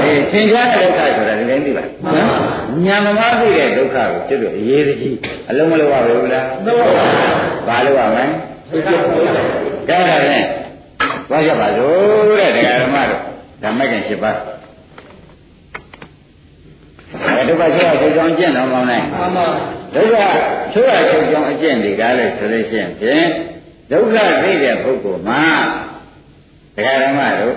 [0.00, 2.38] အေးသင်ကြားတဲ့ဒုက္ခဆိုတာဒီတိုင်းသိပါမှန်ပါ
[2.86, 5.16] ဉာဏ်သမားသိတဲ့ဒုက္ခကိုသိလို့အရေးကြီး
[5.50, 6.88] အလုံးမလုံးပါဘူးလားမှန်ပါ
[7.68, 8.24] ဘာလို့ရမလဲ
[9.88, 10.42] ဒါကြတယ်
[11.30, 13.22] ဘာကြပါလို့တဲ့တရားဓမ္မတို့
[13.62, 14.38] ဓမ္မကင်7ပါး
[17.22, 19.46] အဲဒုက္ခဆိုးချုပ်ကြောင်းကျင့်တော်မောင်းနိုင်မှန်ပါ
[19.94, 20.16] ဒုက္ခ
[20.72, 23.26] ဆိုးရချုပ်ကြောင်းအကျင့်တွေကလည်းဆိုလို့ရှိရင်ဖြင့်
[23.92, 25.42] ဒုက္ခသိတဲ့ပုဂ္ဂိုလ်မှာ
[26.76, 27.54] တရားဓမ္မတို့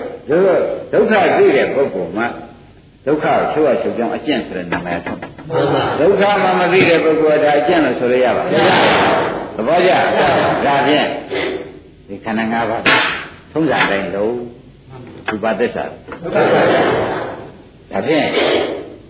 [0.92, 2.26] ဒုက္ခသိတဲ့ပုဂ္ဂိုလ်မှာ
[3.06, 5.26] ဒုက္ခကိုဆိုးရချုပ်ကြောင်းအကျင့်ဆိုတဲ့နာမည်ဆုံးမှ
[5.58, 8.62] န်ပါဒုက္ခမှမသိတဲ့ပုဂ္ဂိုလ်ကဒါအကျင့်လို့ဆိုရရပါဘူး
[9.56, 9.90] သဘောကျ
[10.66, 11.06] ဒါဖြင့်
[12.08, 12.82] ဒီခန္ဓာ၅ပါး
[13.52, 14.34] သုံးစားတိုင်းလုံး
[15.28, 18.26] ဒီပါသစ္စာဒါဖြင့်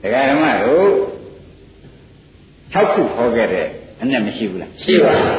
[0.02, 0.86] ဒကာဓမ္မတို့
[2.74, 3.66] 6ခုဟောခဲ့တဲ့
[4.00, 5.38] အနဲ့မရှိဘူးလားရှိပါဘူး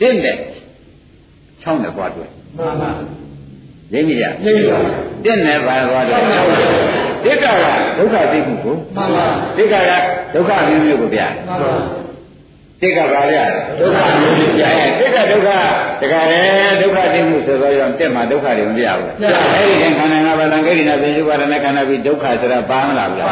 [0.00, 0.36] တင့်တဲ့
[1.62, 2.28] 6နဲ့ပွားတွေ့
[2.58, 2.90] မှန်ပါ
[3.92, 4.34] ရင်းမိကြရင်း
[4.70, 4.78] ပါ
[5.24, 6.20] တင့်နဲ့ပါသွားတယ်
[7.24, 7.46] ဒိဋ္ဌက
[7.98, 9.26] ဒုက္ခသိမှုကိုမှန်ပါ
[9.56, 9.74] ဒိဋ္ဌက
[10.34, 11.72] ဒုက္ခမျိုးမျိုးကိုပြမှန်ပါ
[12.82, 13.36] တိက္ကပါရ
[13.80, 15.50] ဒုက္ခမျိုးမျိုးပြရဲတိက္ကဒုက္ခ
[16.00, 16.40] တခါလေ
[16.80, 23.24] ဒုက္ခသိမှုဆိုတော့တက်မှာဒုက္ခတွေမပြဘူးလားအဲ့ဒီခန္ဓာငါးပါးသံဃိရိနာပိစုပါဒနာခန္ဓာပြီးဒုက္ခဆိုတာပါမလားဗျာ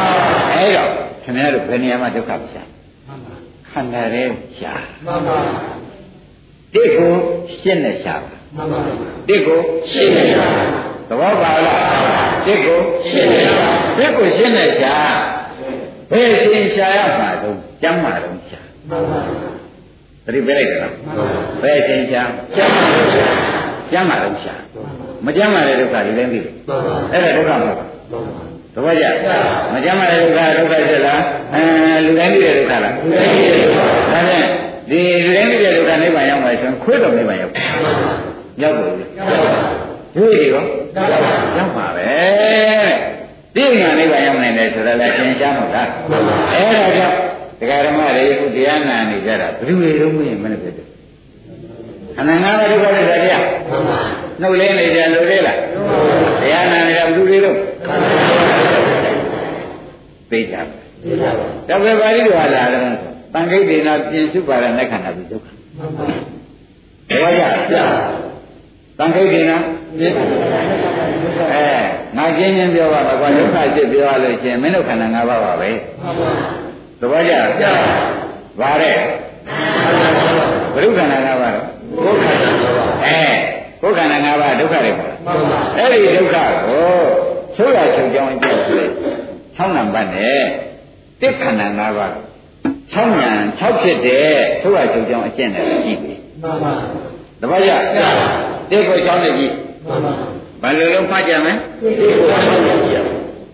[0.53, 0.89] အဲ့တော့
[1.23, 2.63] ခင်ဗျားတို့ဘယ်နေရာမှာဒုက္ခမရှာ
[3.71, 4.27] ခန္ဓာရဲ့
[4.57, 4.73] ရှာ
[5.05, 5.37] မှန်ပါ
[6.73, 7.13] တိတ်ကို
[7.59, 8.15] ရှင်းနဲ့ရှာ
[8.55, 8.79] မှန်ပါ
[9.27, 9.59] တိတ်ကို
[9.91, 10.47] ရှင်းနဲ့ရှာ
[11.09, 11.81] သဘောပါလား
[12.45, 14.95] တိတ်ကိုရှင်းနဲ့ရှာတိတ်ကိုရှင်းနဲ့ရှာ
[16.11, 18.40] ဘယ်ရှင်းရှာရမှာတော့ကျမ်းမာတော့ရှာမှန်ပါ
[20.25, 20.93] သတိပေးလိုက်တယ်လား
[21.61, 22.23] ဘယ်ရှင်းရှာ
[22.55, 23.25] ကျမ်းမာတော့ရှာ
[23.91, 24.53] ကျမ်းမာတော့ရှာ
[25.25, 26.53] မကျမ်းမာတဲ့ဒုက္ခတွေလည်းသိတယ်
[27.11, 27.87] အဲ့ဒါဒုက္ခမဟုတ်ဘူး
[28.73, 29.05] သဘောကျ
[29.73, 31.21] မကြမ်းမတဲ့ဒုက္ခဒုက္ခဖြစ်လား
[31.53, 31.61] အဲ
[32.05, 34.45] လူတိုင်းသိတဲ့ဒုက္ခလားလူတိုင်းသိတဲ့ဒုက္ခဒါဖြင့်
[34.89, 37.53] ဒီလူတိုင်းသိတဲ့ဒုက္ခနိဗ္ဗာန်ရောက်မယ်ဆိုရင်ခွေးတော်နိဗ္ဗာန်ရောက်
[38.61, 38.83] ရောက်ပါ
[40.15, 40.63] ဘူးတွေ့ပြီရော
[41.57, 42.09] ရောက်ပါပဲ
[43.55, 45.87] သိညာနိဗ္ဗာန်ရောက်နိုင်တယ်ဆိုတော့လည်းသင်ကြားမှာလား
[46.53, 47.15] အဲ့ဒါကြောင့်
[47.61, 50.87] တရားဓမ္မတွေခုတရားနာနေကြတာဘယ်သူတွေလုံးမင်းမနဲ့ဖြစ်တယ်
[52.15, 53.43] ခန္ဓာငါးပါးဒုက္ခတွေတရား
[54.41, 55.57] နှုတ်လဲနေကြလို့လေလား
[56.41, 57.61] တရားနာနေတာဘယ်သူတွေလုံးဟ
[60.31, 60.63] သိကြပါ
[61.69, 62.81] ဒါပဲပါဠိတော်ဟာလာတယ်
[63.33, 67.33] တန်ခိတ်ဒေနာပြင်စုပါရနဲ့ခန္ဓာပြီးဒုက္ခဘယ်
[67.71, 67.73] က
[68.97, 69.57] တန်ခိတ်ဒေနာ
[69.97, 70.13] ပြင်
[71.51, 71.65] အဲ
[72.17, 75.69] ငါကျင်းချင်းပြောပါတော့ကွာဒုက္ခစစ်ပြောရလို့ရှင်မင်းတို့ခန္ဓာ၅ပါးပါပဲ
[77.01, 77.49] သဘောကျလား
[78.59, 78.95] ဗါတဲ့
[80.73, 81.67] ဘုရုခန္ဓာ၅ပါးတော့
[82.03, 83.19] ကိုယ်ခန္ဓာ၅ပါးအဲ
[83.81, 85.13] ကိုယ်ခန္ဓာ၅ပါးဒုက္ခတွေပေါ့
[85.77, 86.85] အဲ့ဒီဒုက္ခကို
[87.55, 88.85] ဆိုးရချုပ်ကြောင်းအကျင့်ဆိုလေ
[89.57, 90.41] ၆နံပါတ်နဲ့
[91.21, 92.11] တစ်ခန္ဓာ၅ပါး
[92.93, 94.27] 6ညာ6ဖြစ်တဲ့
[94.61, 96.73] ဆိုးရချုပ်ကြောင်းအကျင့်နဲ့ကြည့်ပြီမှန်ပါ
[97.41, 97.71] တပည့်ရ
[98.71, 99.53] တစ်ကို6နဲ့ကြည့်
[99.87, 100.13] မှန်ပါ
[100.61, 101.53] ဘယ်လိုလုံးဖတ်ကြမလဲ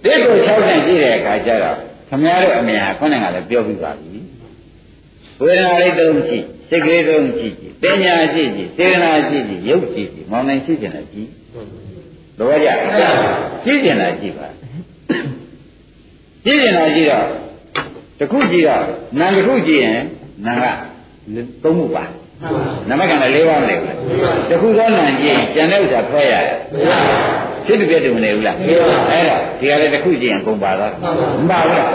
[0.04, 1.78] တစ်ကို6နဲ့ကြည့်တဲ့အခါကျတော့
[2.10, 4.20] ခမည်းတော်အမြင်ဟာခေါင်းကလည်းပြောပြီးပါပြီ
[5.42, 11.30] ဝေဒနာလေးသုံးကြည့်စိတ်ကလေးသုံးကြည့်ကြည့်ပညာကြည့်ကြည့်စေတနာကြည့်ကြည့်ရုပ်ကြည့်ကြည့်မောင်နိုင်ရှိကျင်တယ်ကြည့်
[12.38, 12.68] တော့ကြ
[13.66, 14.48] ကြည့်ကျင်တာကြည့်ပါ
[16.46, 17.26] ကြည့်ကျင်တာကြည့်တော့
[18.20, 18.84] တခုကြည့်တော့
[19.20, 20.02] နာတစ်ခုကြည့်ရင်
[20.46, 20.66] နာက
[21.64, 22.04] သုံးခုပါ
[22.90, 23.94] နမကံလည်း၄ပါးမလဲဘူး
[24.50, 26.58] တခုသောနာကြည့်ကျန်တဲ့ဥစ္စာဖွဲ့ရတယ်
[27.68, 31.88] ဖြစ်တူပြတ်တူမနေဘူးလားအဲ့တော့ဒီကလည်းတစ်ခုကြည့်ရင်ကုန်ပါတော့မပါဘူးလား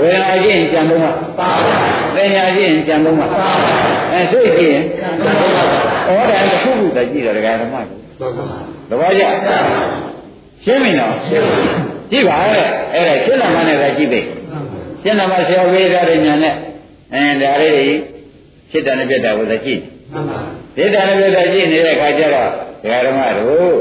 [0.00, 1.76] ဝေဒနာကြည့်ရင်ကြံတော့မှာပါပါ
[2.14, 3.74] ပညာကြည့်ရင်ကြံတော့မှာပါပါ
[4.12, 7.74] အဲသိကြည့်ရင်ဩဒါတစ်ခုခုတည်းကြည့်တော့ဒကာဓမ္မ
[8.18, 8.28] တွေ
[8.88, 9.22] သဘောကျ
[10.64, 11.14] ရှင်းပြီနော်
[12.10, 14.20] ကြည့်ပါရဲ့အဲ့ဒါရှင်းလာမှနဲ့ပဲကြည့်ပြီ
[15.02, 16.54] ရှင်းလာမှဆရာဝေဒတဲ့ညာနဲ့
[17.14, 17.86] အဲဒါလေးတွေ
[18.70, 19.80] စိတ်တန်နဲ့ပြတ်တာကိုသာကြည့်
[20.12, 20.38] မှန်ပါ
[20.76, 22.48] စိတ်တန်နဲ့ပြတ်တာကြည့်နေတဲ့အခါကျတော့
[22.82, 23.74] ဒကာဓမ္မတို့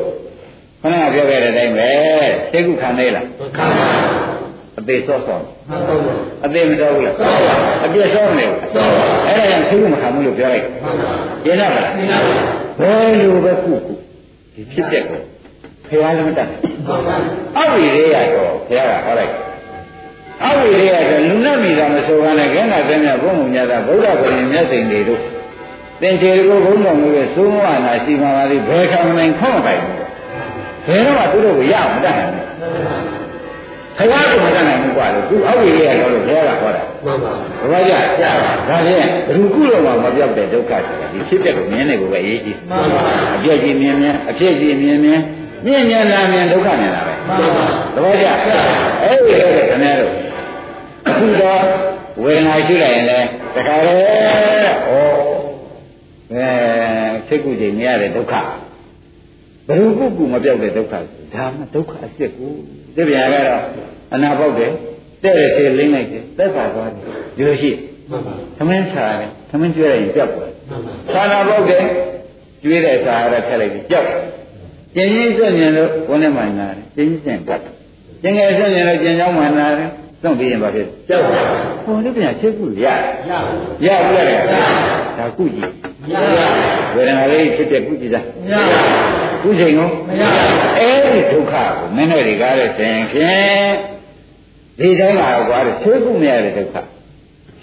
[0.84, 1.90] ခဏပြောခဲ့တဲ့အတိုင်းပဲ
[2.54, 3.26] သိကုခံသေးလား
[3.58, 3.88] ခံပါ
[4.80, 5.40] အသေးစောစော
[6.46, 7.16] အသေးမတော်ဘူးလား
[7.86, 8.60] အပြည့်စောနေဘူး
[9.28, 10.66] အဲ့ဒါကြောင့်သိကုမခံဘူးလို့ပြောလိုက်
[11.44, 13.94] ကျင်းတော့လားဘယ်လိုပဲခုခု
[14.54, 15.22] ဒီဖြစ်တဲ့ကို
[15.88, 16.50] ဖះလည်းမတတ်
[17.58, 19.34] အဝိရိယတော့ဖះကဟောလိုက်
[20.46, 25.22] အဝိရိယဆိုလူနဲ့မိတာမဆိုဘဲနဲ့ခန္ဓာသိမြတ်ဘုံမူမြတ်တာဗုဒ္ဓဂုဏ်မြတ်စိန်တွေတို့
[26.02, 30.03] သင်္ချေကိုဘုံတော်မူရဲ့သုံးဝနာရှိမှပါလိဘယ်ခံနိုင်ခေါ့ပိုင်ဘ
[30.96, 32.46] ယ်တော့မှသူတို့ကိုရအောင်မတတ်နိုင်ဘူး
[33.98, 37.32] ခရကိုမတတ်နိုင်ဘူးကွာလို့သူအဝိရိယတော့လို့ဘုရားကဟောတာမှန်ပါ
[37.72, 43.02] ဘာကြကြပါဒါဖြင့်ဘယ်သူကုလို့မှမပြောက်တဲ့ဒုက္ခဆိုတာဒီဖြစ်တဲ့ကိုမြင်နေကိုပဲအရေးကြီးမှန်ပါ
[43.36, 45.20] အပြည့်ကြီးမြင်မြင်အဖြစ်ကြီးမြင်မြင်
[45.66, 47.66] မြင်မြင်လာမြင်ဒုက္ခမြင်လာပဲမှန်ပါ
[47.96, 48.26] သဘောကျ
[49.04, 50.12] အဲ့ဒီတော့ခင်ဗျားတို့
[51.08, 51.62] အခုတော့
[52.24, 54.92] ဝေဒနာရှိလိုက်ရင်လည်းတခါလေဩ
[56.32, 56.48] အဲ
[57.28, 58.34] စိတ်ကူချိန်မြရတဲ့ဒုက္ခ
[59.68, 60.94] ဘယ်လိုကုကုမပြောက်တဲ့ဒုက္ခ
[61.34, 62.52] ဒါမှဒုက္ခအစ်စ်ကို
[62.96, 63.62] ဒီဗျာကတော့
[64.14, 64.72] အနာပေါက်တယ်
[65.24, 67.02] တဲ့တယ်ဆေးလိမ့်လိုက်တယ်သက်သာသွားတယ်
[67.36, 67.72] ဒီလိုရှိ
[68.58, 70.56] သမင်းချာတယ်သမင်းကျွေးလိုက်ရင်ပြောက်သွားတယ်
[71.14, 71.84] ဆာနာပေါက်တယ်
[72.62, 74.08] ကျွေးတဲ့စာရထက်လိုက်ပြီးပြောက်
[74.96, 77.62] ကျင်းချင်းစွန့်မြင်လို့ဘုန်းနဲ့မှနာတယ်ကျင်းချင်းပြတ်
[78.22, 79.90] ကျင်းငယ်စွန့်မြင်လို့ကျင်းချောင်းမှနာတယ်
[80.22, 81.42] စွန့်ပြီးရင်ဘာဖြစ်ကြောက်ပါ
[81.86, 82.88] ဘုံလေးပြန်ချက်ခုရရ
[83.86, 84.36] ရဘူးလေ
[85.18, 85.72] ဒါကုကြည့်
[86.96, 89.13] ဝေဒနာလေးဖြစ်တဲ့ကုကြည့်တာကု
[89.60, 89.90] ချိန်ကို
[90.78, 93.72] အဲ့ဒီဒုက္ခကိုမင်းတို့တွေကားတဲ့ဆင်ဖြင့်
[94.80, 96.76] ဒီတိုင်းမှာကွာတဲ့ချွေးကုမရတဲ့ဒုက္ခ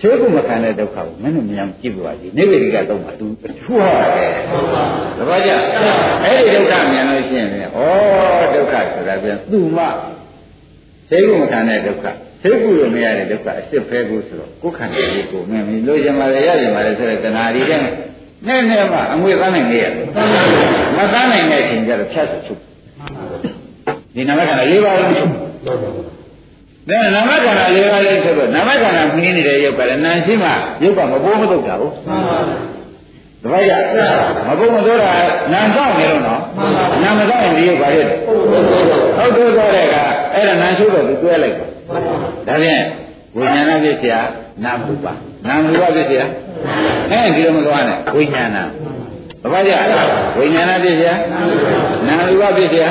[0.00, 4.32] ချွေးကုမခံတဲ့ဒုက္ခကိုမင်းတို့မြန်ကြည့်ပါကြည့်နေဝေဒီကတော့မှသူထူဟောတယ်
[5.18, 5.50] သဘောကျ
[6.24, 7.54] အဲ့ဒီဒုက္ခမြန်လို့ရှိရင်ဩ
[8.54, 9.84] ဒုက္ခဆိုတာပြန်သူ့မှ
[11.10, 12.06] ချွေးကုမခံတဲ့ဒုက္ခ
[12.42, 17.82] သိကုလို့မရတဲ့ဒုက္ခအစ်စ်ဖဲကိုဆိုတော့ကိုယ်ခန္ဓာလေးကိုမင်းမလို့ရမှာလေရရမှာလေဆိုတဲ့တဏှာဒီတဲ့
[18.47, 20.05] နဲ့နဲ့မှအငွေသားနိုင်နေရတယ်
[20.97, 22.59] မသားနိုင်တဲ့အချိန်ကျတော့ဖြတ်စုချုပ်
[24.15, 25.29] ဒီနာမခန္ဓာ၄ပါးလုံးချုပ်
[26.89, 30.49] ဒါနာမခန္ဓာ၄ပါးလုံးဆိုတော့နာမခန္ဓာမှင်းနေတဲ့ရုပ်ကလည်းနာရှိမှ
[30.83, 31.93] ရုပ်ကမပိုးမထုတ်တာဟုတ်
[33.43, 33.73] တပည့်ရ
[34.47, 35.13] မဘုံမသောတာ
[35.53, 36.41] နာတော့နေတော့နော်
[37.03, 39.95] နာမတော့ရင်ဒီရုပ်ပါရဲ့ဟုတ်တော့တော့တဲ့က
[40.33, 41.65] အဲ့ဒါနာရှိတော့သူတွဲလိုက်ဒါ
[42.47, 42.81] ဖြင့်
[43.35, 44.15] ဝိညာဏဖြစ်เสีย
[44.63, 45.13] နာမှုပါ
[45.47, 46.23] နာမှုပါဖြစ်เสีย
[47.11, 48.57] အဲဒီလိုမသွားနဲ့ဝိညာဏ
[49.53, 49.71] ဘာကြ
[50.37, 51.11] ဝိညာဏဖြစ်เสีย
[52.07, 52.85] နာမှုပါဖြစ်เสีย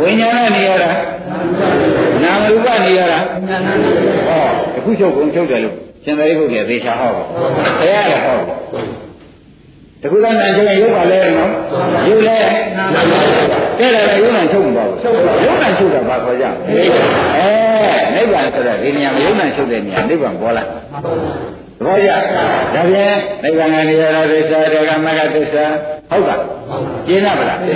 [0.00, 0.90] ဝိညာဏနေရတာ
[2.22, 3.18] နာမှုပါနေရတာ
[4.28, 4.42] ဟော
[4.76, 7.22] အခုချုပ်ကုန်ချုပ်တယ်လို့ရှင်သာရိပုတ္တရာသေချာဟောပါ
[7.80, 8.40] ဘုရားလည်းဟောတ
[10.11, 11.51] ခုသောနာချုပ်ရင်ရုပ်ပါလဲနော်
[12.07, 14.97] ရုပ်လဲတဲ့တယ်ရုပ်နာချုပ်မပါဘူး
[15.45, 16.79] ရုပ်နာချုပ်တာဘာခေါ်ကြအဲ
[18.15, 20.67] နိဗ္ဗာန်ဆိုတော့ဒီနေရာမရုပ်နာချုပ်တဲ့နေရာနိဗ္ဗာန်ပေါ်လာသ
[21.85, 22.09] ဘောကျ
[22.75, 25.65] ဒါပြန်နိဗ္ဗာန်ကနေရတာသစ္စာဒေကမဂ္ဂသစ္စာ
[26.09, 26.35] ဟုတ်ပါ
[27.07, 27.71] ကျင်းရပါလားဒီ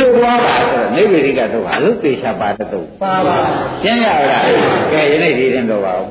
[0.00, 2.68] လိုပွားပါဆိုတော့နိဗ္ဗေဒိကတော့အလုသေချာပါတတ်
[3.02, 3.36] ပါပါ
[3.82, 4.42] ရှင်းရပါလား
[4.92, 6.06] ကဲယနေ့ဒီရင်တော့ပါဦး